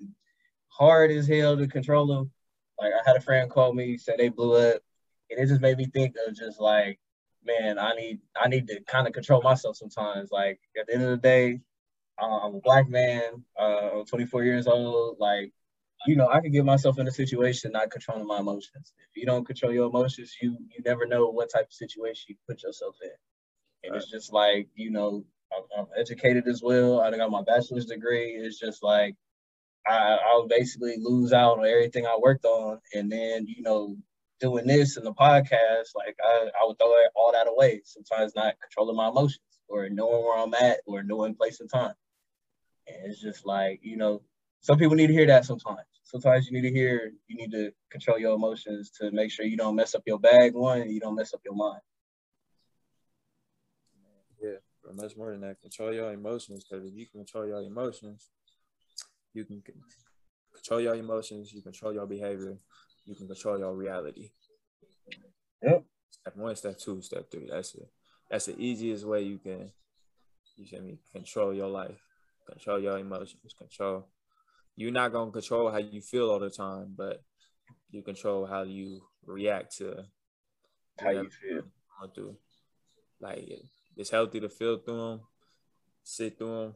hard 0.70 1.12
as 1.12 1.28
hell 1.28 1.58
to 1.58 1.68
control 1.68 2.08
them. 2.08 2.32
Like 2.80 2.94
I 2.94 3.08
had 3.08 3.18
a 3.18 3.22
friend 3.22 3.50
call 3.50 3.74
me, 3.74 3.98
said 3.98 4.16
they 4.18 4.30
blew 4.30 4.56
up, 4.56 4.82
and 5.30 5.40
it 5.40 5.48
just 5.48 5.62
made 5.62 5.78
me 5.78 5.86
think 5.86 6.16
of 6.28 6.36
just 6.36 6.60
like, 6.60 7.00
man, 7.44 7.78
I 7.78 7.94
need 7.94 8.20
I 8.42 8.48
need 8.48 8.68
to 8.68 8.82
kind 8.88 9.08
of 9.08 9.14
control 9.14 9.42
myself 9.42 9.78
sometimes. 9.78 10.32
Like 10.32 10.60
at 10.80 10.88
the 10.88 10.94
end 10.94 11.04
of 11.04 11.10
the 11.10 11.18
day, 11.18 11.60
I'm 12.20 12.56
a 12.56 12.60
black 12.62 12.90
man. 12.90 13.44
Uh, 13.60 14.00
I'm 14.00 14.06
24 14.06 14.44
years 14.44 14.68
old. 14.68 15.18
Like 15.20 15.54
you 16.06 16.16
know, 16.16 16.28
I 16.28 16.42
can 16.42 16.52
get 16.52 16.66
myself 16.66 17.00
in 17.00 17.08
a 17.08 17.12
situation 17.12 17.72
not 17.72 17.92
controlling 17.92 18.28
my 18.28 18.40
emotions. 18.40 18.94
If 19.10 19.16
you 19.16 19.26
don't 19.26 19.46
control 19.46 19.72
your 19.72 19.88
emotions, 19.88 20.36
you 20.42 20.58
you 20.76 20.84
never 20.86 21.06
know 21.06 21.30
what 21.30 21.52
type 21.52 21.68
of 21.68 21.74
situation 21.74 22.26
you 22.30 22.36
put 22.48 22.64
yourself 22.64 22.96
in. 23.02 23.10
And 23.84 23.94
right. 23.94 24.02
it's 24.02 24.10
just 24.10 24.32
like, 24.32 24.68
you 24.76 24.92
know, 24.92 25.26
I'm, 25.78 25.88
educated 25.98 26.48
as 26.48 26.62
well. 26.64 27.02
I 27.02 27.16
got 27.16 27.32
my 27.32 27.44
bachelor's 27.44 27.86
degree. 27.86 28.32
It's 28.32 28.60
just 28.60 28.84
like 28.84 29.16
I, 29.88 30.18
I'll 30.28 30.48
basically 30.48 30.96
lose 31.00 31.34
out 31.34 31.60
on 31.60 31.66
everything 31.66 32.06
I 32.06 32.18
worked 32.22 32.46
on, 32.46 32.80
and 32.94 33.12
then 33.12 33.46
you 33.48 33.62
know, 33.64 33.98
doing 34.40 34.68
this 34.68 34.98
and 34.98 35.06
the 35.06 35.14
podcast, 35.14 35.96
like 35.96 36.18
I, 36.24 36.50
I 36.62 36.66
would 36.66 36.78
throw 36.78 36.94
all 37.16 37.32
that 37.34 37.48
away. 37.48 37.82
Sometimes 37.86 38.36
not 38.36 38.56
controlling 38.62 38.98
my 38.98 39.10
emotions 39.10 39.40
or 39.68 39.90
knowing 39.90 40.24
where 40.24 40.38
I'm 40.38 40.54
at 40.54 40.80
or 40.86 41.04
knowing 41.04 41.36
place 41.36 41.60
and 41.60 41.70
time. 41.70 41.94
And 42.88 43.12
it's 43.12 43.22
just 43.22 43.46
like, 43.46 43.80
you 43.84 43.98
know, 43.98 44.22
some 44.62 44.78
people 44.78 44.96
need 44.96 45.08
to 45.08 45.14
hear 45.14 45.28
that 45.28 45.46
sometimes. 45.46 45.88
Sometimes 46.04 46.46
you 46.46 46.54
need 46.54 46.68
to 46.68 46.76
hear 46.76 47.14
you 47.28 47.36
need 47.36 47.52
to 47.52 47.72
control 47.90 48.20
your 48.20 48.36
emotions 48.36 48.92
to 49.00 49.12
make 49.12 49.32
sure 49.32 49.46
you 49.46 49.58
don't 49.58 49.76
mess 49.76 49.96
up 49.96 50.04
your 50.06 50.20
bag 50.20 50.54
one 50.54 50.82
and 50.82 50.92
you 50.92 51.00
don't 51.00 51.16
mess 51.16 51.34
up 51.34 51.42
your 51.44 51.56
mind. 51.56 51.82
But 54.84 54.96
much 54.96 55.16
more 55.16 55.32
than 55.32 55.42
that. 55.42 55.62
Control 55.62 55.94
your 55.94 56.12
emotions 56.12 56.66
because 56.66 56.86
if 56.86 56.94
you 56.94 57.06
control 57.08 57.48
your 57.48 57.62
emotions, 57.62 58.30
you 59.34 59.46
can 59.46 59.64
control 60.54 60.82
your 60.82 60.96
emotions, 60.96 61.54
you 61.54 61.62
control 61.62 61.94
your 61.94 62.06
behavior, 62.06 62.58
you 63.06 63.16
can 63.16 63.28
control 63.28 63.58
your 63.58 63.76
reality. 63.76 64.32
Yep. 65.62 65.84
Step 66.10 66.36
one, 66.36 66.56
step 66.56 66.78
two, 66.78 67.02
step 67.02 67.32
three. 67.32 67.50
That's 67.50 67.76
it. 67.76 67.88
That's 68.30 68.46
the 68.46 68.60
easiest 68.60 69.06
way 69.06 69.24
you 69.24 69.38
can 69.38 69.72
you 70.56 70.68
should 70.68 70.84
me 70.84 71.00
control 71.12 71.54
your 71.54 71.70
life, 71.70 72.00
control 72.48 72.80
your 72.80 73.00
emotions, 73.00 73.56
control 73.58 74.08
you're 74.76 74.92
not 74.92 75.12
gonna 75.12 75.32
control 75.32 75.72
how 75.72 75.78
you 75.78 76.02
feel 76.02 76.32
all 76.32 76.40
the 76.40 76.50
time, 76.50 76.94
but 76.98 77.22
you 77.92 78.02
control 78.02 78.46
how 78.46 78.64
you 78.64 79.02
react 79.26 79.78
to 79.78 80.06
how 81.00 81.12
you 81.12 81.30
feel. 81.30 81.64
Through. 82.14 82.36
Like 83.22 83.48
it's 83.98 84.10
healthy 84.10 84.40
to 84.40 84.50
feel 84.50 84.78
through 84.78 84.98
them, 84.98 85.22
sit 86.04 86.38
through 86.38 86.60
them, 86.60 86.76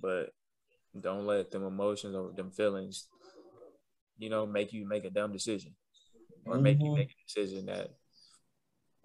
but 0.00 0.32
don't 1.00 1.26
let 1.26 1.50
them 1.50 1.64
emotions 1.64 2.14
or 2.14 2.32
them 2.32 2.50
feelings, 2.50 3.08
you 4.18 4.30
know, 4.30 4.46
make 4.46 4.72
you 4.72 4.86
make 4.86 5.04
a 5.04 5.10
dumb 5.10 5.32
decision 5.32 5.74
or 6.44 6.54
mm-hmm. 6.54 6.62
make 6.62 6.78
you 6.78 6.86
mm-hmm. 6.86 6.98
make 6.98 7.10
a 7.10 7.26
decision 7.26 7.66
that 7.66 7.90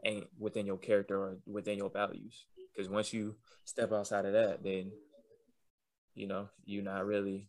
ain't 0.06 0.28
within 0.40 0.66
your 0.66 0.78
character 0.78 1.18
or 1.18 1.38
within 1.46 1.78
your 1.78 1.90
values. 1.90 2.46
Because 2.74 2.90
once 2.90 3.14
you 3.14 3.36
step 3.66 3.92
outside 3.92 4.26
of 4.26 4.34
that, 4.34 4.64
then 4.64 4.92
you 6.14 6.28
know 6.28 6.50
you're 6.66 6.84
not 6.84 7.06
really 7.06 7.48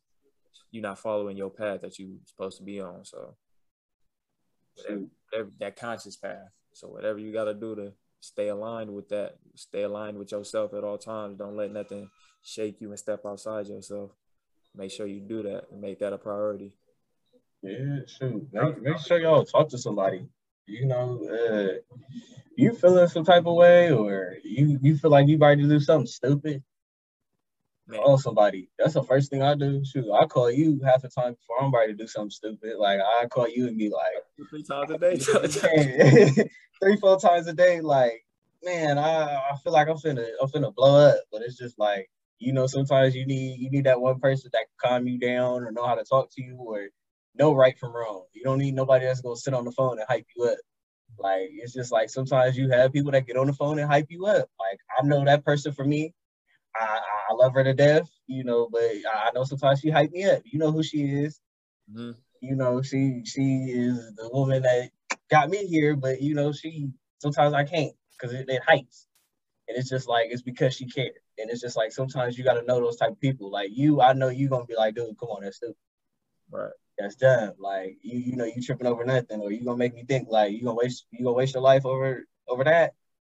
you're 0.71 0.83
not 0.83 0.99
following 0.99 1.37
your 1.37 1.51
path 1.51 1.83
that 1.83 1.99
you're 1.99 2.19
supposed 2.27 2.59
to 2.59 2.65
be 2.65 2.81
on. 2.81 3.05
So 3.05 3.37
whatever, 4.75 5.05
whatever, 5.31 5.51
that 5.61 5.77
conscious 5.77 6.17
path. 6.17 6.49
So 6.73 6.89
whatever 6.89 7.19
you 7.19 7.33
got 7.33 7.45
to 7.45 7.55
do 7.55 7.77
to 7.77 7.93
stay 8.23 8.49
aligned 8.49 8.95
with 8.95 9.09
that, 9.09 9.37
stay 9.57 9.83
aligned 9.83 10.17
with 10.17 10.31
yourself 10.31 10.73
at 10.75 10.85
all 10.85 10.97
times. 10.97 11.39
Don't 11.39 11.57
let 11.57 11.73
nothing 11.73 12.09
shake 12.43 12.81
you 12.81 12.91
and 12.91 12.99
step 12.99 13.27
outside 13.27 13.67
yourself. 13.67 14.13
Make 14.75 14.93
sure 14.93 15.07
you 15.07 15.21
do 15.21 15.43
that 15.43 15.65
and 15.71 15.81
make 15.81 15.99
that 15.99 16.13
a 16.13 16.19
priority. 16.19 16.73
Yeah, 17.63 17.99
shoot. 18.07 18.49
Make, 18.53 18.81
make 18.81 18.99
sure 18.99 19.19
y'all 19.19 19.45
talk 19.45 19.69
to 19.71 19.79
somebody. 19.79 20.27
You 20.67 20.87
know, 20.87 21.21
uh, 21.29 21.97
you 22.57 22.73
feeling 22.73 23.09
some 23.09 23.25
type 23.25 23.47
of 23.47 23.55
way, 23.55 23.93
or 23.93 24.37
you 24.45 24.79
you 24.81 24.97
feel 24.97 25.11
like 25.11 25.27
you 25.27 25.37
about 25.37 25.59
to 25.59 25.69
do 25.69 25.81
something 25.81 26.07
stupid 26.07 26.63
call 27.93 28.19
somebody. 28.19 28.69
That's 28.79 28.95
the 28.95 29.03
first 29.03 29.31
thing 29.31 29.43
I 29.43 29.55
do. 29.55 29.85
Shoot, 29.85 30.11
I 30.13 30.27
call 30.27 30.51
you 30.51 30.81
half 30.85 31.03
the 31.03 31.09
time 31.09 31.35
before 31.35 31.63
I'm 31.63 31.73
ready 31.73 31.93
to 31.93 31.99
do 31.99 32.07
something 32.07 32.31
stupid. 32.31 32.77
Like 32.79 33.01
I 33.01 33.27
call 33.27 33.49
you 33.49 33.69
and 33.69 33.79
be 33.79 33.91
like 33.91 34.49
three 34.51 34.63
times 34.63 34.91
a 34.91 34.99
day, 34.99 36.49
three 36.83 36.97
four 36.97 37.19
times 37.19 37.47
a 37.47 37.53
day. 37.53 37.81
Like 37.81 38.25
man, 38.65 38.99
I, 38.99 39.35
I 39.35 39.57
feel 39.63 39.73
like 39.73 39.89
I'm 39.89 39.97
finna 39.97 40.27
I'm 40.41 40.49
finna 40.49 40.75
blow 40.75 41.09
up. 41.09 41.17
But 41.31 41.43
it's 41.43 41.57
just 41.57 41.79
like 41.79 42.11
you 42.39 42.53
know 42.53 42.67
sometimes 42.67 43.15
you 43.15 43.27
need 43.27 43.59
you 43.61 43.71
need 43.71 43.85
that 43.85 44.01
one 44.01 44.21
person 44.21 44.51
that 44.53 44.67
can 44.67 44.91
calm 44.91 45.07
you 45.07 45.19
down 45.19 45.63
or 45.63 45.73
know 45.73 45.87
how 45.87 45.95
to 45.95 46.05
talk 46.05 46.31
to 46.33 46.43
you 46.43 46.57
or 46.57 46.89
know 47.35 47.55
right 47.55 47.79
from 47.79 47.95
wrong. 47.95 48.25
You 48.33 48.45
don't 48.45 48.59
need 48.59 48.75
nobody 48.75 49.07
that's 49.07 49.21
gonna 49.21 49.37
sit 49.37 49.55
on 49.55 49.65
the 49.65 49.73
phone 49.73 49.99
and 49.99 50.07
hype 50.09 50.27
you 50.37 50.45
up. 50.45 50.59
Like 51.19 51.51
it's 51.53 51.73
just 51.73 51.93
like 51.93 52.11
sometimes 52.11 52.57
you 52.57 52.71
have 52.71 52.93
people 52.93 53.13
that 53.13 53.27
get 53.27 53.37
on 53.37 53.47
the 53.47 53.53
phone 53.53 53.79
and 53.79 53.91
hype 53.91 54.07
you 54.11 54.27
up. 54.27 54.49
Like 54.59 54.79
I 54.99 55.07
know 55.07 55.25
that 55.25 55.45
person 55.45 55.73
for 55.73 55.85
me. 55.85 56.15
I, 56.75 57.01
I 57.31 57.35
love 57.35 57.55
her 57.55 57.65
to 57.65 57.75
death, 57.75 58.09
you 58.27 58.45
know, 58.45 58.69
but 58.71 58.83
I 58.83 59.31
know 59.35 59.45
sometimes 59.45 59.81
she 59.81 59.91
hype 59.91 60.11
me 60.11 60.25
up. 60.25 60.43
You 60.45 60.59
know 60.59 60.73
who 60.73 60.83
she 60.83 61.03
is. 61.03 61.41
Mm-hmm. 61.91 62.13
You 62.41 62.57
know, 62.57 62.83
she 62.83 63.23
she 63.25 63.67
is 63.71 64.15
the 64.17 64.29
woman 64.33 64.63
that 64.63 64.91
got 65.31 65.49
me 65.51 65.67
here, 65.67 65.97
but 65.97 66.21
you 66.21 66.35
know, 66.35 66.53
she 66.53 66.91
sometimes 67.19 67.55
I 67.55 67.65
can't 67.65 67.93
because 68.13 68.35
it, 68.35 68.49
it 68.49 68.63
hypes. 68.69 69.07
And 69.69 69.79
it's 69.79 69.89
just 69.89 70.09
like 70.09 70.29
it's 70.31 70.43
because 70.43 70.75
she 70.75 70.87
cared. 70.87 71.13
And 71.39 71.51
it's 71.51 71.61
just 71.61 71.77
like 71.77 71.93
sometimes 71.93 72.37
you 72.37 72.45
gotta 72.45 72.63
know 72.65 72.81
those 72.81 72.97
type 72.97 73.13
of 73.13 73.21
people. 73.21 73.51
Like 73.51 73.71
you, 73.73 74.01
I 74.01 74.13
know 74.13 74.29
you 74.29 74.49
gonna 74.49 74.65
be 74.65 74.75
like, 74.77 74.95
dude, 74.95 75.19
come 75.19 75.29
on, 75.31 75.43
that's 75.45 75.57
stupid. 75.57 75.77
Right. 76.51 76.73
That's 76.99 77.17
dumb. 77.17 77.53
Like 77.59 77.99
you, 78.03 78.19
you 78.19 78.37
know, 78.37 78.45
you 78.45 78.63
tripping 78.63 78.87
over 78.87 79.05
nothing, 79.05 79.41
or 79.41 79.51
you 79.51 79.65
gonna 79.65 79.77
make 79.77 79.95
me 79.95 80.05
think 80.05 80.29
like 80.31 80.53
you 80.53 80.63
gonna 80.65 80.75
waste 80.75 81.07
you 81.11 81.25
gonna 81.25 81.37
waste 81.37 81.55
your 81.55 81.63
life 81.63 81.87
over 81.87 82.25
over 82.49 82.65
that. 82.65 82.95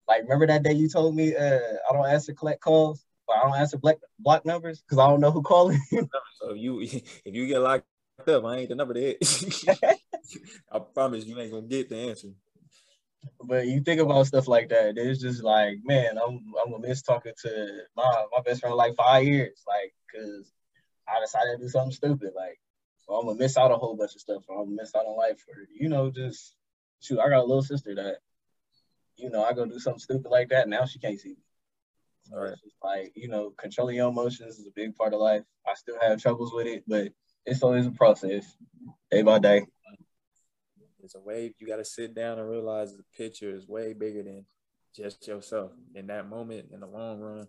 Like 0.07 0.23
remember 0.23 0.47
that 0.47 0.63
day 0.63 0.73
you 0.73 0.89
told 0.89 1.15
me 1.15 1.35
uh 1.35 1.59
I 1.89 1.93
don't 1.93 2.07
answer 2.09 2.33
collect 2.33 2.61
calls? 2.61 3.05
I 3.29 3.47
don't 3.47 3.57
answer 3.57 3.77
black 3.77 3.97
block 4.19 4.45
numbers 4.45 4.81
because 4.81 4.99
I 4.99 5.07
don't 5.07 5.21
know 5.21 5.31
who 5.31 5.41
calling. 5.41 5.79
so 6.39 6.53
you, 6.53 6.79
if 6.81 7.01
you 7.25 7.47
get 7.47 7.59
locked 7.59 7.85
up, 8.27 8.45
I 8.45 8.57
ain't 8.57 8.69
the 8.69 8.75
number 8.75 8.93
to 8.93 9.01
hit. 9.01 9.17
I 10.71 10.79
promise 10.79 11.25
you 11.25 11.39
ain't 11.39 11.51
gonna 11.51 11.67
get 11.67 11.89
the 11.89 11.97
answer. 11.97 12.29
But 13.41 13.67
you 13.67 13.81
think 13.81 14.01
about 14.01 14.27
stuff 14.27 14.47
like 14.47 14.69
that, 14.69 14.97
it's 14.97 15.21
just 15.21 15.43
like, 15.43 15.77
man, 15.83 16.17
I'm 16.17 16.41
I'm 16.61 16.71
gonna 16.71 16.87
miss 16.87 17.01
talking 17.01 17.33
to 17.43 17.81
my 17.95 18.25
my 18.31 18.41
best 18.41 18.61
friend 18.61 18.75
like 18.75 18.95
five 18.95 19.23
years, 19.23 19.63
like, 19.67 19.93
cause 20.13 20.51
I 21.07 21.19
decided 21.21 21.57
to 21.57 21.63
do 21.63 21.69
something 21.69 21.91
stupid, 21.91 22.31
like, 22.35 22.59
so 22.99 23.13
I'm 23.13 23.25
gonna 23.25 23.39
miss 23.39 23.57
out 23.57 23.71
a 23.71 23.75
whole 23.75 23.95
bunch 23.95 24.15
of 24.15 24.21
stuff, 24.21 24.43
or 24.47 24.59
I'm 24.59 24.65
gonna 24.65 24.81
miss 24.81 24.95
out 24.95 25.05
on 25.05 25.17
life, 25.17 25.43
or 25.49 25.67
you 25.73 25.89
know, 25.89 26.09
just 26.09 26.55
shoot. 27.01 27.19
I 27.19 27.29
got 27.29 27.39
a 27.39 27.45
little 27.45 27.61
sister 27.61 27.95
that, 27.95 28.17
you 29.17 29.29
know, 29.29 29.43
I 29.43 29.53
go 29.53 29.65
do 29.65 29.79
something 29.79 29.99
stupid 29.99 30.29
like 30.29 30.49
that, 30.49 30.67
now 30.67 30.85
she 30.85 30.99
can't 30.99 31.19
see 31.19 31.29
me. 31.29 31.43
So 32.29 32.37
right. 32.37 32.51
it's 32.51 32.61
just 32.61 32.75
like, 32.83 33.11
you 33.15 33.27
know, 33.27 33.53
controlling 33.57 33.97
your 33.97 34.09
emotions 34.09 34.57
is 34.57 34.67
a 34.67 34.71
big 34.75 34.95
part 34.95 35.13
of 35.13 35.19
life. 35.19 35.43
I 35.67 35.73
still 35.75 35.97
have 36.01 36.21
troubles 36.21 36.53
with 36.53 36.67
it, 36.67 36.83
but 36.87 37.09
it's 37.45 37.61
always 37.61 37.85
a 37.85 37.91
process, 37.91 38.57
day 39.11 39.21
by 39.21 39.39
day. 39.39 39.65
It's 41.03 41.15
a 41.15 41.19
way 41.19 41.53
you 41.59 41.67
got 41.67 41.77
to 41.77 41.85
sit 41.85 42.15
down 42.15 42.39
and 42.39 42.49
realize 42.49 42.95
the 42.95 43.03
picture 43.15 43.53
is 43.53 43.67
way 43.67 43.93
bigger 43.93 44.23
than 44.23 44.45
just 44.95 45.27
yourself. 45.27 45.71
In 45.95 46.07
that 46.07 46.29
moment, 46.29 46.69
in 46.71 46.79
the 46.79 46.87
long 46.87 47.19
run, 47.19 47.47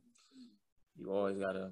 you 0.99 1.13
always 1.13 1.39
got 1.39 1.53
to 1.53 1.71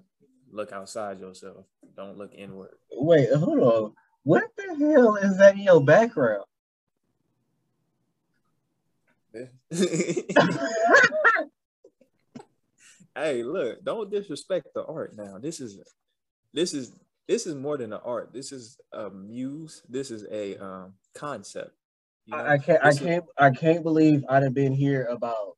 look 0.51 0.73
outside 0.73 1.19
yourself. 1.19 1.67
Don't 1.97 2.17
look 2.17 2.33
inward. 2.35 2.77
Wait, 2.93 3.33
hold 3.33 3.59
on. 3.59 3.93
What 4.23 4.45
the 4.57 4.77
hell 4.77 5.17
is 5.17 5.39
that 5.39 5.57
in 5.57 5.63
your 5.63 5.85
background? 5.85 6.45
hey, 13.15 13.43
look, 13.43 13.85
don't 13.85 14.11
disrespect 14.11 14.69
the 14.75 14.85
art 14.85 15.17
now. 15.17 15.39
This 15.39 15.61
is 15.61 15.81
this 16.53 16.75
is 16.75 16.93
this 17.29 17.47
is 17.47 17.55
more 17.55 17.77
than 17.77 17.93
an 17.93 18.01
art. 18.05 18.33
This 18.33 18.53
is 18.53 18.79
a 18.93 19.11
muse. 19.11 19.83
This 19.89 20.11
is 20.11 20.27
a 20.31 20.57
um, 20.59 20.95
concept. 21.15 21.73
You 22.27 22.37
know? 22.37 22.43
I, 22.43 22.53
I, 22.55 22.59
can't. 22.59 22.83
This 22.83 22.97
I 22.97 23.05
can't. 23.05 23.25
Is, 23.25 23.31
I 23.39 23.51
can't 23.51 23.83
believe 23.83 24.25
I'd 24.29 24.43
have 24.43 24.55
been 24.55 24.75
here 24.75 25.05
about 25.07 25.57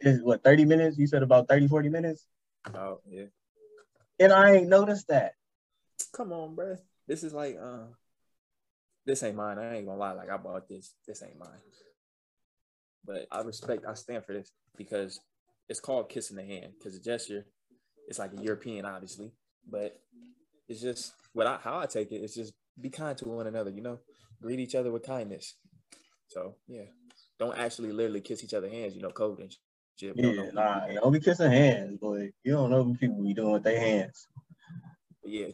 is 0.00 0.22
what 0.22 0.44
30 0.44 0.64
minutes. 0.64 0.98
You 0.98 1.06
said 1.06 1.22
about 1.22 1.48
30, 1.48 1.68
40 1.68 1.88
minutes. 1.88 2.26
Oh 2.74 3.00
yeah. 3.08 3.26
And 4.18 4.32
I 4.32 4.56
ain't 4.56 4.68
noticed 4.68 5.08
that. 5.08 5.32
Come 6.12 6.32
on, 6.32 6.54
bro. 6.54 6.76
This 7.06 7.22
is 7.22 7.32
like 7.32 7.56
uh 7.60 7.86
this 9.06 9.22
ain't 9.22 9.36
mine. 9.36 9.58
I 9.58 9.76
ain't 9.76 9.86
gonna 9.86 9.98
lie. 9.98 10.12
Like 10.12 10.30
I 10.30 10.36
bought 10.36 10.68
this. 10.68 10.94
This 11.06 11.22
ain't 11.22 11.38
mine. 11.38 11.48
But 13.04 13.26
I 13.30 13.40
respect. 13.42 13.84
I 13.86 13.94
stand 13.94 14.24
for 14.24 14.32
this 14.32 14.50
because 14.76 15.20
it's 15.68 15.80
called 15.80 16.08
kissing 16.08 16.36
the 16.36 16.44
hand. 16.44 16.72
Because 16.78 16.94
the 16.94 17.04
gesture, 17.04 17.46
it's 18.08 18.18
like 18.18 18.32
a 18.32 18.42
European, 18.42 18.84
obviously, 18.84 19.32
but 19.68 19.96
it's 20.68 20.80
just 20.80 21.12
what 21.32 21.46
I 21.46 21.58
how 21.62 21.78
I 21.78 21.86
take 21.86 22.12
it. 22.12 22.16
It's 22.16 22.34
just 22.34 22.52
be 22.80 22.90
kind 22.90 23.16
to 23.18 23.28
one 23.28 23.46
another. 23.46 23.70
You 23.70 23.82
know, 23.82 23.98
greet 24.42 24.60
each 24.60 24.74
other 24.74 24.90
with 24.90 25.06
kindness. 25.06 25.54
So 26.28 26.56
yeah, 26.66 26.84
don't 27.38 27.58
actually 27.58 27.92
literally 27.92 28.20
kiss 28.20 28.44
each 28.44 28.54
other 28.54 28.68
hands. 28.68 28.94
You 28.94 29.02
know, 29.02 29.10
code 29.10 29.40
and 29.40 29.52
shit. 29.96 30.14
Yeah, 30.16 30.32
don't 30.32 30.54
nah, 30.54 30.86
don't 30.86 31.12
be 31.12 31.20
kissing 31.20 31.50
hands, 31.50 31.98
boy. 31.98 32.30
You 32.42 32.52
don't 32.52 32.70
know 32.70 32.82
what 32.82 33.00
people 33.00 33.22
be 33.22 33.34
doing 33.34 33.52
with 33.52 33.62
their 33.62 33.80
hands. 33.80 34.26
But 35.22 35.32
yeah, 35.32 35.46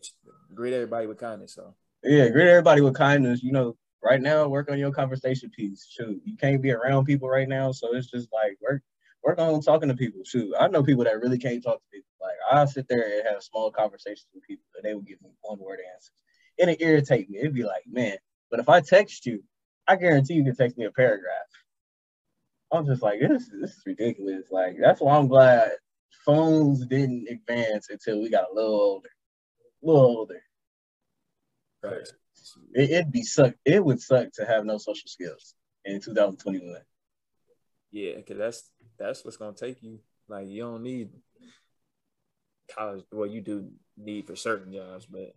greet 0.55 0.75
everybody 0.75 1.07
with 1.07 1.19
kindness. 1.19 1.55
So 1.55 1.75
yeah, 2.03 2.29
greet 2.29 2.49
everybody 2.49 2.81
with 2.81 2.95
kindness. 2.95 3.43
You 3.43 3.53
know, 3.53 3.77
right 4.03 4.21
now, 4.21 4.49
work 4.49 4.71
on 4.71 4.79
your 4.79 4.93
conversation 4.93 5.51
piece. 5.51 5.87
Shoot, 5.89 6.21
you 6.25 6.37
can't 6.37 6.63
be 6.63 6.73
around 6.73 7.05
people 7.05 7.29
right 7.29 7.49
now, 7.49 7.73
so 7.73 7.95
it's 7.95 8.11
just 8.11 8.29
like 8.33 8.57
work 8.61 8.83
work 9.23 9.39
on 9.39 9.61
talking 9.61 9.89
to 9.89 9.95
people. 9.95 10.23
Shoot, 10.25 10.55
I 10.59 10.69
know 10.69 10.83
people 10.83 11.05
that 11.05 11.21
really 11.21 11.39
can't 11.39 11.63
talk 11.63 11.79
to 11.79 11.91
people. 11.93 12.11
Like 12.21 12.37
I 12.51 12.65
sit 12.67 12.87
there 12.89 13.03
and 13.03 13.29
have 13.29 13.43
small 13.43 13.71
conversations 13.71 14.29
with 14.35 14.45
people, 14.45 14.65
and 14.77 14.85
they 14.85 14.95
will 14.95 15.03
give 15.03 15.21
me 15.23 15.31
one 15.43 15.59
word 15.59 15.81
answers, 15.95 16.23
and 16.59 16.71
it 16.71 16.83
irritate 16.83 17.31
me. 17.31 17.39
It'd 17.39 17.55
be 17.55 17.65
like, 17.65 17.85
man, 17.91 18.17
but 18.51 18.61
if 18.61 18.69
I 18.69 18.81
text 18.81 19.27
you, 19.27 19.43
I 19.87 19.97
guarantee 19.97 20.35
you 20.35 20.45
can 20.45 20.57
text 20.57 20.77
me 20.79 20.85
a 20.85 20.91
paragraph. 20.91 21.35
I'm 22.73 22.87
just 22.87 23.03
like, 23.03 23.21
this, 23.21 23.49
this 23.49 23.71
is 23.71 23.83
ridiculous. 23.85 24.47
Like 24.51 24.77
that's 24.81 25.01
why 25.01 25.17
I'm 25.17 25.29
glad 25.29 25.73
phones 26.25 26.87
didn't 26.87 27.29
advance 27.29 27.89
until 27.91 28.21
we 28.21 28.31
got 28.31 28.51
a 28.51 28.55
little 28.55 28.75
older, 28.75 29.09
a 29.83 29.87
little 29.87 30.03
older. 30.03 30.43
Right. 31.83 32.09
It, 32.75 32.91
it'd 32.91 33.13
be 33.13 33.23
suck. 33.23 33.55
It 33.65 33.85
would 33.85 34.01
suck 34.01 34.33
to 34.35 34.45
have 34.45 34.65
no 34.65 34.79
social 34.79 35.09
skills 35.09 35.55
in 35.85 36.01
2021. 36.01 36.77
Yeah, 37.91 38.17
because 38.17 38.39
that's 38.39 38.71
that's 38.99 39.25
what's 39.25 39.37
gonna 39.37 39.53
take 39.53 39.83
you. 39.83 40.01
Like 40.29 40.49
you 40.49 40.63
don't 40.63 40.83
need 40.83 41.11
college. 42.75 43.05
Well, 43.13 43.27
you 43.27 43.41
do 43.41 43.69
need 43.97 44.27
for 44.27 44.37
certain 44.37 44.73
jobs, 44.73 45.07
but 45.07 45.35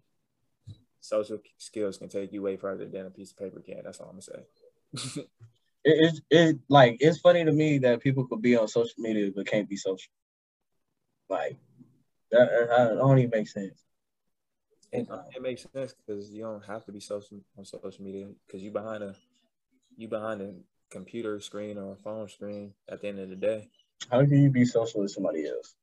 social 1.00 1.39
skills 1.58 1.98
can 1.98 2.10
take 2.10 2.32
you 2.32 2.42
way 2.42 2.56
further 2.56 2.88
than 2.88 3.06
a 3.06 3.10
piece 3.10 3.32
of 3.32 3.38
paper 3.38 3.60
can. 3.60 3.82
That's 3.84 4.00
all 4.00 4.10
I'm 4.10 4.20
gonna 4.20 5.02
say. 5.04 5.22
it, 5.84 6.13
it, 6.13 6.22
it 6.30 6.60
like 6.70 6.98
it's 7.00 7.20
funny 7.20 7.44
to 7.44 7.52
me 7.52 7.80
that 7.80 8.02
people 8.02 8.26
could 8.28 8.42
be 8.42 8.56
on 8.56 8.68
social 8.68 8.96
media 8.98 9.32
but 9.36 9.48
can't 9.48 9.70
be 9.70 9.78
social. 9.78 10.12
Like 11.30 11.58
that, 12.32 12.50
that 12.70 12.96
don't 12.96 13.18
even 13.18 13.32
make 13.32 13.48
sense. 13.48 13.84
It, 14.92 15.08
it 15.36 15.42
makes 15.42 15.66
sense 15.74 15.96
because 16.06 16.30
you 16.30 16.44
don't 16.44 16.63
have 16.66 16.86
to 16.86 16.92
be 16.92 17.00
social 17.00 17.39
on 17.58 17.66
social 17.66 18.04
media 18.04 18.28
because 18.46 18.62
you 18.62 18.70
behind 18.70 19.04
a 19.04 19.16
you 19.98 20.08
behind 20.08 20.42
a 20.42 20.54
computer 20.93 21.39
screen 21.41 21.77
or 21.77 21.93
a 21.93 21.95
phone 21.97 22.29
screen 22.29 22.73
at 22.88 23.01
the 23.01 23.08
end 23.10 23.19
of 23.19 23.29
the 23.29 23.36
day. 23.36 23.67
How 24.10 24.19
can 24.19 24.41
you 24.41 24.49
be 24.49 24.63
social 24.63 25.01
with 25.01 25.12
somebody 25.12 25.47
else? 25.47 25.75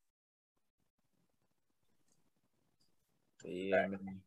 Yeah, 3.44 3.87
man. 3.88 4.20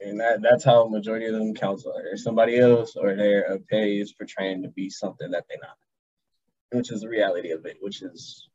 And 0.00 0.18
that, 0.20 0.40
that's 0.40 0.64
how 0.64 0.88
majority 0.88 1.26
of 1.26 1.34
them 1.34 1.54
counsel. 1.54 1.92
They're 1.94 2.16
somebody 2.16 2.58
else 2.58 2.96
or 2.96 3.14
their 3.14 3.58
pay 3.68 3.98
is 3.98 4.12
portraying 4.12 4.62
to 4.62 4.68
be 4.68 4.88
something 4.88 5.30
that 5.32 5.44
they're 5.48 5.58
not. 5.62 5.76
Which 6.72 6.90
is 6.90 7.02
the 7.02 7.08
reality 7.08 7.50
of 7.50 7.66
it, 7.66 7.76
which 7.80 8.00
is 8.00 8.48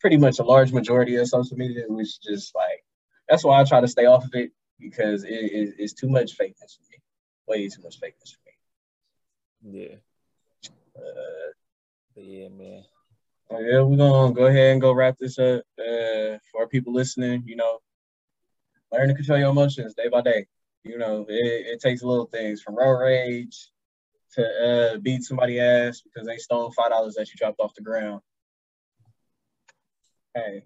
pretty 0.00 0.18
much 0.18 0.40
a 0.40 0.44
large 0.44 0.72
majority 0.72 1.16
of 1.16 1.26
social 1.26 1.56
media, 1.56 1.84
which 1.86 2.20
just 2.20 2.54
like 2.54 2.84
that's 3.28 3.44
why 3.44 3.60
I 3.60 3.64
try 3.64 3.80
to 3.80 3.88
stay 3.88 4.04
off 4.04 4.24
of 4.24 4.34
it 4.34 4.50
because 4.78 5.24
it 5.24 5.30
is 5.30 5.72
it, 5.78 5.96
too 5.98 6.08
much 6.10 6.36
fakeness 6.36 6.76
for 6.76 6.84
me. 6.90 6.98
Way 7.46 7.68
too 7.68 7.82
much 7.82 8.00
fakeness 8.00 8.34
for 8.34 8.40
me. 9.70 9.80
Yeah. 9.80 9.96
Uh, 10.96 11.52
yeah, 12.16 12.48
man. 12.48 12.84
Oh, 13.50 13.60
yeah, 13.60 13.82
we're 13.82 13.96
gonna 13.96 14.32
go 14.32 14.46
ahead 14.46 14.72
and 14.72 14.80
go 14.80 14.92
wrap 14.92 15.18
this 15.18 15.38
up. 15.38 15.62
Uh, 15.78 16.38
for 16.50 16.68
people 16.68 16.92
listening, 16.92 17.42
you 17.46 17.56
know, 17.56 17.80
learn 18.92 19.08
to 19.08 19.14
control 19.14 19.38
your 19.38 19.50
emotions 19.50 19.94
day 19.94 20.08
by 20.08 20.22
day. 20.22 20.46
You 20.84 20.98
know, 20.98 21.26
it, 21.28 21.66
it 21.66 21.80
takes 21.80 22.02
little 22.02 22.26
things 22.26 22.62
from 22.62 22.76
road 22.76 22.98
rage 22.98 23.70
to 24.34 24.94
uh, 24.94 24.98
beat 24.98 25.22
somebody 25.22 25.60
ass 25.60 26.00
because 26.02 26.26
they 26.26 26.36
stole 26.36 26.70
five 26.72 26.90
dollars 26.90 27.14
that 27.14 27.28
you 27.28 27.36
dropped 27.36 27.60
off 27.60 27.74
the 27.74 27.82
ground. 27.82 28.20
Hey, 30.34 30.64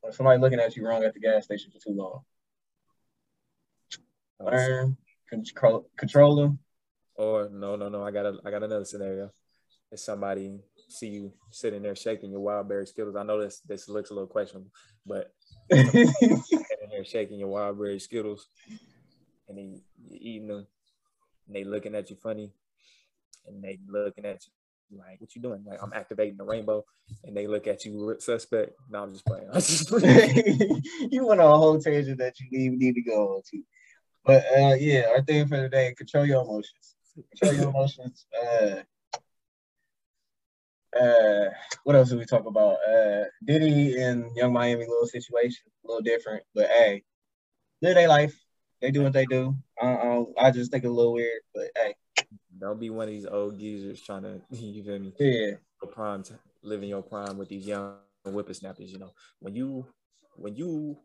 when 0.00 0.12
somebody 0.12 0.40
looking 0.40 0.60
at 0.60 0.76
you 0.76 0.86
wrong 0.86 1.04
at 1.04 1.14
the 1.14 1.20
gas 1.20 1.44
station 1.44 1.70
for 1.70 1.78
too 1.78 1.94
long, 1.96 2.22
learn, 4.40 4.96
control, 5.28 5.88
control 5.96 6.36
them. 6.36 6.58
Or 7.14 7.48
no, 7.52 7.76
no, 7.76 7.88
no. 7.88 8.02
I 8.02 8.10
got 8.10 8.26
a, 8.26 8.38
I 8.44 8.50
got 8.50 8.62
another 8.62 8.84
scenario. 8.84 9.30
If 9.90 10.00
somebody 10.00 10.58
see 10.88 11.08
you 11.08 11.32
sitting 11.50 11.82
there 11.82 11.94
shaking 11.94 12.30
your 12.30 12.40
wild 12.40 12.68
berry 12.68 12.86
skittles, 12.86 13.16
I 13.16 13.22
know 13.22 13.40
this 13.40 13.60
this 13.60 13.88
looks 13.88 14.10
a 14.10 14.14
little 14.14 14.28
questionable, 14.28 14.70
but 15.04 15.32
sitting 15.70 16.10
there 16.90 17.04
shaking 17.04 17.38
your 17.38 17.48
wild 17.48 17.78
berry 17.78 18.00
skittles, 18.00 18.48
and 19.48 19.58
they 19.58 19.62
you 20.08 20.18
eating 20.20 20.48
them, 20.48 20.66
and 21.46 21.56
they 21.56 21.64
looking 21.64 21.94
at 21.94 22.08
you 22.08 22.16
funny, 22.16 22.52
and 23.46 23.62
they 23.62 23.78
looking 23.86 24.24
at 24.24 24.42
you 24.46 24.98
like, 24.98 25.20
"What 25.20 25.34
you 25.34 25.42
doing?" 25.42 25.64
Like, 25.66 25.82
I'm 25.82 25.92
activating 25.92 26.36
the 26.36 26.44
rainbow, 26.44 26.84
and 27.24 27.36
they 27.36 27.46
look 27.46 27.66
at 27.66 27.84
you 27.84 28.06
with 28.06 28.22
suspect. 28.22 28.72
No, 28.88 29.02
I'm 29.02 29.12
just 29.12 29.26
playing. 29.26 29.48
I'm 29.52 29.60
just 29.60 29.88
playing. 29.88 30.82
you 31.10 31.26
went 31.26 31.40
on 31.40 31.52
a 31.52 31.56
whole 31.56 31.78
tangent 31.78 32.18
that 32.18 32.38
you 32.40 32.46
need 32.50 32.78
need 32.78 32.94
to 32.94 33.02
go 33.02 33.36
on 33.36 33.42
to. 33.50 33.62
But 34.24 34.44
uh, 34.56 34.74
yeah, 34.74 35.06
our 35.10 35.22
thing 35.22 35.46
for 35.48 35.56
today: 35.56 35.94
control 35.96 36.24
your 36.24 36.42
emotions. 36.42 36.96
Your 37.42 37.68
emotions. 37.68 38.26
Uh, 38.34 38.82
uh, 40.98 41.50
what 41.84 41.96
else 41.96 42.10
did 42.10 42.18
we 42.18 42.24
talk 42.24 42.46
about? 42.46 42.76
Uh, 42.88 43.24
Diddy 43.44 44.00
and 44.00 44.34
Young 44.36 44.52
Miami 44.52 44.86
little 44.86 45.06
situation, 45.06 45.64
a 45.84 45.88
little 45.88 46.02
different, 46.02 46.42
but 46.54 46.68
hey, 46.68 47.02
live 47.80 47.94
their 47.94 48.08
life. 48.08 48.34
They 48.80 48.90
do 48.90 49.02
what 49.02 49.12
they 49.12 49.26
do. 49.26 49.54
Uh, 49.80 50.24
I 50.38 50.50
just 50.50 50.70
think 50.70 50.84
a 50.84 50.88
little 50.88 51.14
weird, 51.14 51.40
but 51.54 51.68
hey. 51.76 51.94
Don't 52.58 52.80
be 52.80 52.90
one 52.90 53.08
of 53.08 53.14
these 53.14 53.26
old 53.26 53.58
geezers 53.58 54.02
trying 54.02 54.22
to, 54.22 54.40
you 54.50 54.82
feel 54.82 54.98
me? 54.98 55.12
Yeah. 55.18 55.52
Prime, 55.90 56.22
living 56.62 56.88
your 56.88 57.02
prime 57.02 57.38
with 57.38 57.48
these 57.48 57.66
young 57.66 57.96
whippersnappers. 58.24 58.92
You 58.92 58.98
know, 58.98 59.12
when 59.40 59.54
you, 59.54 59.86
when 60.36 60.54
you 60.54 60.98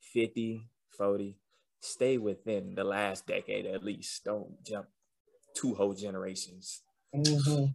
50, 0.00 0.68
40, 0.96 1.36
stay 1.80 2.18
within 2.18 2.74
the 2.74 2.84
last 2.84 3.26
decade 3.26 3.66
at 3.66 3.84
least. 3.84 4.24
Don't 4.24 4.62
jump 4.64 4.86
two 5.54 5.74
whole 5.74 5.94
generations. 5.94 6.82
Mm-hmm. 7.14 7.66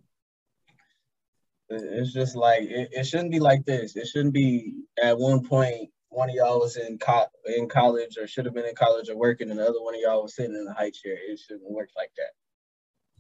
It's 1.70 2.14
just 2.14 2.36
like 2.36 2.62
it, 2.64 2.90
it 2.92 3.04
shouldn't 3.06 3.32
be 3.32 3.40
like 3.40 3.66
this. 3.66 3.96
It 3.96 4.08
shouldn't 4.08 4.34
be 4.34 4.74
at 5.02 5.18
one 5.18 5.44
point 5.44 5.90
one 6.16 6.30
of 6.30 6.36
y'all 6.36 6.60
was 6.60 6.78
in 6.78 6.98
co- 6.98 7.28
in 7.58 7.68
college 7.68 8.18
or 8.18 8.26
should 8.26 8.46
have 8.46 8.54
been 8.54 8.66
in 8.66 8.76
college 8.76 9.10
or 9.10 9.18
working, 9.18 9.50
and 9.50 9.60
the 9.60 9.68
other 9.68 9.82
one 9.82 9.96
of 9.96 10.02
y'all 10.02 10.24
was 10.24 10.36
sitting 10.36 10.56
in 10.56 10.66
the 10.66 10.74
high 10.74 10.92
chair. 10.92 11.18
It 11.28 11.40
shouldn't 11.40 11.70
work 11.70 11.90
like 11.96 12.12
that. 12.18 12.32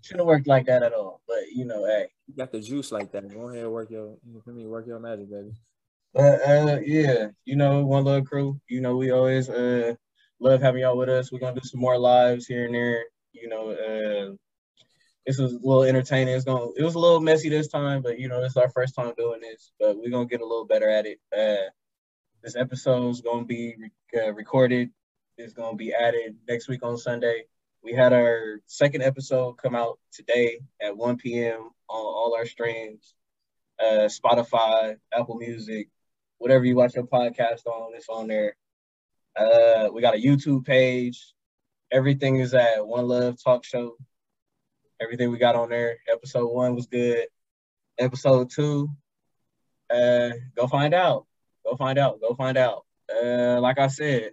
Shouldn't 0.01 0.27
work 0.27 0.43
like 0.45 0.67
that 0.67 0.83
at 0.83 0.93
all. 0.93 1.21
But 1.27 1.51
you 1.53 1.65
know, 1.65 1.85
hey, 1.85 2.07
you 2.27 2.35
got 2.35 2.51
the 2.51 2.61
juice 2.61 2.91
like 2.91 3.11
that. 3.11 3.27
Go 3.33 3.49
ahead, 3.49 3.67
work 3.67 3.89
your, 3.89 4.15
let 4.45 4.55
me 4.55 4.65
work 4.65 4.87
your 4.87 4.99
magic, 4.99 5.29
baby. 5.29 5.51
But 6.13 6.41
uh, 6.47 6.79
yeah, 6.85 7.27
you 7.43 7.57
know, 7.57 7.85
one 7.85 8.05
love 8.05 8.25
crew. 8.25 8.59
You 8.69 8.79
know, 8.79 8.95
we 8.95 9.11
always 9.11 9.49
uh 9.49 9.95
love 10.39 10.61
having 10.61 10.81
y'all 10.81 10.97
with 10.97 11.09
us. 11.09 11.31
We're 11.31 11.39
gonna 11.39 11.59
do 11.59 11.67
some 11.67 11.81
more 11.81 11.97
lives 11.97 12.47
here 12.47 12.65
and 12.65 12.75
there. 12.75 13.03
You 13.33 13.49
know, 13.49 13.71
uh, 13.71 14.35
this 15.25 15.39
was 15.39 15.53
a 15.53 15.57
little 15.57 15.83
entertaining. 15.83 16.35
It's 16.35 16.45
to 16.45 16.73
it 16.77 16.83
was 16.83 16.95
a 16.95 16.99
little 16.99 17.19
messy 17.19 17.49
this 17.49 17.67
time, 17.67 18.01
but 18.01 18.19
you 18.19 18.27
know, 18.27 18.43
it's 18.43 18.57
our 18.57 18.69
first 18.69 18.95
time 18.95 19.13
doing 19.17 19.41
this, 19.41 19.71
but 19.79 19.97
we're 19.97 20.11
gonna 20.11 20.25
get 20.25 20.41
a 20.41 20.45
little 20.45 20.65
better 20.65 20.89
at 20.89 21.05
it. 21.05 21.19
Uh, 21.35 21.69
this 22.43 22.55
episode's 22.55 23.21
gonna 23.21 23.45
be 23.45 23.75
uh, 24.15 24.33
recorded. 24.33 24.91
It's 25.38 25.53
gonna 25.53 25.75
be 25.75 25.93
added 25.93 26.38
next 26.47 26.67
week 26.67 26.83
on 26.83 26.97
Sunday. 26.97 27.45
We 27.83 27.93
had 27.93 28.13
our 28.13 28.61
second 28.65 29.03
episode 29.03 29.53
come 29.53 29.75
out 29.75 29.99
today 30.11 30.59
at 30.81 30.97
1 30.97 31.17
p.m. 31.17 31.59
on 31.59 31.69
all 31.88 32.35
our 32.35 32.45
streams, 32.45 33.13
uh, 33.79 34.09
Spotify, 34.09 34.97
Apple 35.13 35.35
Music, 35.35 35.89
whatever 36.38 36.65
you 36.65 36.75
watch 36.75 36.95
your 36.95 37.05
podcast 37.05 37.65
on, 37.67 37.93
it's 37.95 38.09
on 38.09 38.27
there. 38.27 38.55
Uh, 39.35 39.89
we 39.93 40.01
got 40.01 40.15
a 40.15 40.21
YouTube 40.21 40.65
page. 40.65 41.33
Everything 41.91 42.38
is 42.38 42.53
at 42.53 42.85
One 42.85 43.07
Love 43.07 43.38
Talk 43.43 43.63
Show. 43.63 43.97
Everything 45.01 45.31
we 45.31 45.38
got 45.38 45.55
on 45.55 45.69
there. 45.69 45.97
Episode 46.12 46.47
one 46.47 46.75
was 46.75 46.88
good. 46.88 47.25
Episode 47.97 48.49
two, 48.49 48.89
uh, 49.89 50.29
go 50.55 50.67
find 50.67 50.93
out. 50.93 51.25
Go 51.65 51.75
find 51.75 51.97
out. 51.97 52.19
Go 52.21 52.34
find 52.36 52.58
out. 52.58 52.86
Uh, 53.10 53.60
like 53.62 53.79
I 53.79 53.88
said, 53.88 54.31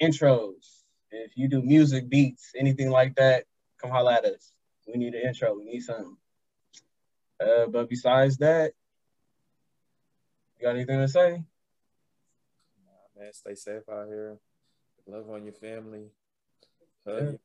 intros. 0.00 0.82
if 1.10 1.36
you 1.36 1.48
do 1.48 1.62
music, 1.62 2.08
beats, 2.08 2.52
anything 2.58 2.90
like 2.90 3.14
that, 3.16 3.44
come 3.80 3.90
holla 3.90 4.14
at 4.14 4.24
us. 4.24 4.52
We 4.86 4.98
need 4.98 5.14
an 5.14 5.22
intro. 5.26 5.54
We 5.54 5.64
need 5.64 5.80
something. 5.80 6.16
Uh, 7.40 7.66
but 7.66 7.88
besides 7.88 8.36
that, 8.38 8.72
you 10.56 10.62
got 10.66 10.76
anything 10.76 11.00
to 11.00 11.08
say? 11.08 11.42
Nah, 12.84 13.20
man, 13.22 13.32
stay 13.32 13.54
safe 13.54 13.82
out 13.90 14.06
here. 14.08 14.38
Love 15.06 15.28
on 15.30 15.44
your 15.44 15.54
family. 15.54 16.06
Hug 17.06 17.18
Yeah. 17.18 17.30
your. 17.30 17.40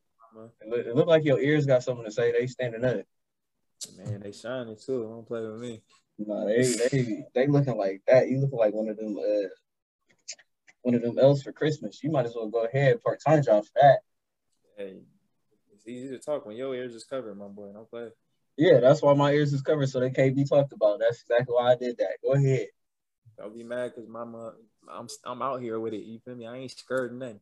It 0.62 0.70
look, 0.70 0.86
it 0.86 0.96
look 0.96 1.08
like 1.08 1.26
your 1.26 1.40
ears 1.40 1.66
got 1.66 1.84
something 1.84 2.06
to 2.06 2.12
say. 2.12 2.32
They 2.32 2.48
standing 2.48 2.84
up. 2.84 3.06
Man, 3.98 4.22
they 4.22 4.32
shining 4.32 4.76
too. 4.76 5.04
Don't 5.04 5.28
play 5.28 5.42
with 5.46 5.60
me. 5.60 5.82
No, 6.18 6.48
they 6.48 6.64
they 6.64 7.26
they 7.36 7.48
looking 7.48 7.78
like 7.78 8.02
that. 8.08 8.28
You 8.28 8.40
looking 8.40 8.58
like 8.58 8.74
one 8.74 8.90
of 8.90 8.98
them 8.98 9.18
uh 9.18 9.48
one 10.82 10.96
of 10.96 11.02
them 11.02 11.20
elves 11.20 11.44
for 11.44 11.52
Christmas. 11.52 12.04
You 12.04 12.12
might 12.12 12.26
as 12.26 12.36
well 12.36 12.48
go 12.48 12.66
ahead 12.66 13.02
part 13.04 13.22
time 13.26 13.44
job 13.44 13.66
for 13.66 13.72
that. 13.82 14.00
Hey, 14.78 15.02
it's 15.74 15.88
easy 15.88 16.10
to 16.10 16.20
talk 16.20 16.46
when 16.46 16.56
your 16.56 16.74
ears 16.76 16.96
is 16.96 17.04
covered, 17.04 17.36
my 17.36 17.48
boy. 17.48 17.72
Don't 17.74 17.90
play. 17.90 18.10
Yeah, 18.58 18.80
that's 18.80 19.04
why 19.04 19.14
my 19.14 19.32
ears 19.32 19.54
is 19.54 19.62
covered 19.62 19.90
so 19.90 20.00
they 20.00 20.10
can't 20.10 20.36
be 20.36 20.44
talked 20.44 20.74
about. 20.74 21.00
That's 21.00 21.22
exactly 21.22 21.54
why 21.54 21.72
I 21.72 21.76
did 21.76 21.98
that. 21.98 22.18
Go 22.24 22.34
ahead. 22.34 22.68
Don't 23.38 23.56
be 23.56 23.64
mad 23.64 23.92
because 23.94 24.10
mama, 24.10 24.54
I'm 24.90 25.08
I'm 25.24 25.42
out 25.44 25.62
here 25.62 25.80
with 25.80 25.94
it. 25.94 26.04
You 26.04 26.20
feel 26.20 26.36
me? 26.36 26.48
I 26.48 26.58
ain't 26.58 26.72
scared 26.72 27.12
of 27.12 27.18
nothing. 27.18 27.40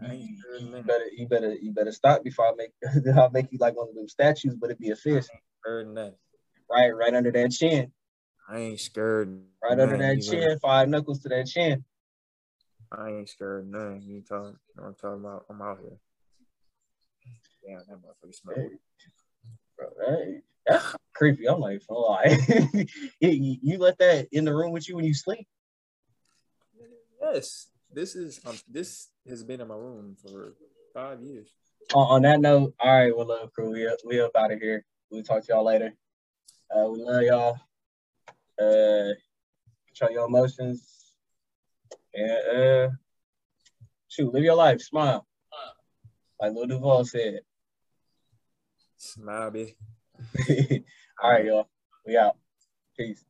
I 0.00 0.12
ain't 0.12 0.30
You 0.60 0.82
better 0.84 1.06
you 1.16 1.28
better 1.28 1.54
you 1.54 1.72
better 1.72 1.92
stop 1.92 2.24
before 2.24 2.46
I 2.46 2.52
make 2.56 2.70
I'll 3.16 3.30
make 3.30 3.52
you 3.52 3.58
like 3.60 3.76
one 3.76 3.88
of 3.88 3.94
them 3.94 4.08
statues, 4.08 4.54
but 4.54 4.70
it'd 4.70 4.78
be 4.78 4.90
a 4.90 4.96
fist. 4.96 5.30
Scared 5.60 5.86
of 5.88 5.92
nothing. 5.92 6.14
Right, 6.70 6.90
right 6.90 7.14
under 7.14 7.30
that 7.32 7.50
chin. 7.50 7.92
I 8.48 8.58
ain't 8.58 8.80
scared. 8.80 9.42
Right 9.62 9.78
under 9.78 9.96
that 9.98 10.22
chin, 10.22 10.58
five 10.60 10.88
knuckles 10.88 11.20
to 11.20 11.28
that 11.28 11.46
chin. 11.46 11.84
I 12.90 13.08
ain't 13.10 13.28
scared 13.28 13.64
of 13.64 13.66
nothing. 13.70 14.02
You 14.02 14.22
talking? 14.22 14.46
You 14.48 14.52
know 14.76 14.82
what 14.82 14.88
I'm 14.88 14.94
talking 14.94 15.20
about? 15.24 15.44
I'm 15.50 15.62
out 15.62 15.78
here. 15.80 15.98
Damn, 17.64 17.78
that 17.88 17.96
motherfucker 17.98 18.34
smell. 18.34 18.56
Hey, 18.56 18.68
bro, 19.76 19.88
that- 19.98 20.42
that's 20.66 20.96
creepy. 21.14 21.48
I'm 21.48 21.58
like, 21.60 21.82
oh, 21.90 22.02
lie. 22.02 22.38
you, 23.20 23.56
you 23.62 23.78
let 23.78 23.98
that 23.98 24.28
in 24.30 24.44
the 24.44 24.54
room 24.54 24.70
with 24.72 24.88
you 24.88 24.94
when 24.96 25.04
you 25.04 25.14
sleep. 25.14 25.46
Yes, 27.20 27.68
this 27.92 28.14
is 28.14 28.40
um, 28.46 28.56
this 28.68 29.08
has 29.28 29.44
been 29.44 29.60
in 29.60 29.68
my 29.68 29.74
room 29.74 30.16
for 30.20 30.54
five 30.94 31.22
years. 31.22 31.48
on, 31.94 32.16
on 32.16 32.22
that 32.22 32.40
note, 32.40 32.74
all 32.80 32.92
right, 32.92 33.16
well, 33.16 33.26
love 33.26 33.52
crew, 33.52 33.70
we 33.70 33.86
up, 33.86 33.98
we 34.04 34.20
up 34.20 34.32
out 34.36 34.52
of 34.52 34.60
here. 34.60 34.84
We'll 35.10 35.22
talk 35.22 35.44
to 35.44 35.52
y'all 35.52 35.64
later. 35.64 35.92
Uh, 36.74 36.88
we 36.88 37.02
love 37.02 37.22
y'all. 37.22 37.60
Uh, 38.60 39.14
control 39.86 40.10
your 40.10 40.26
emotions. 40.26 41.14
And 42.14 42.30
uh, 42.30 42.88
shoot, 44.08 44.32
live 44.32 44.44
your 44.44 44.56
life, 44.56 44.80
smile. 44.80 45.26
Like 46.40 46.52
Lil 46.52 46.66
Duval 46.66 47.04
said. 47.04 47.40
Smile, 48.96 49.50
bitch. 49.50 49.74
all 51.22 51.30
right, 51.30 51.44
y'all. 51.44 51.68
We 52.06 52.16
out. 52.16 52.36
Peace. 52.96 53.24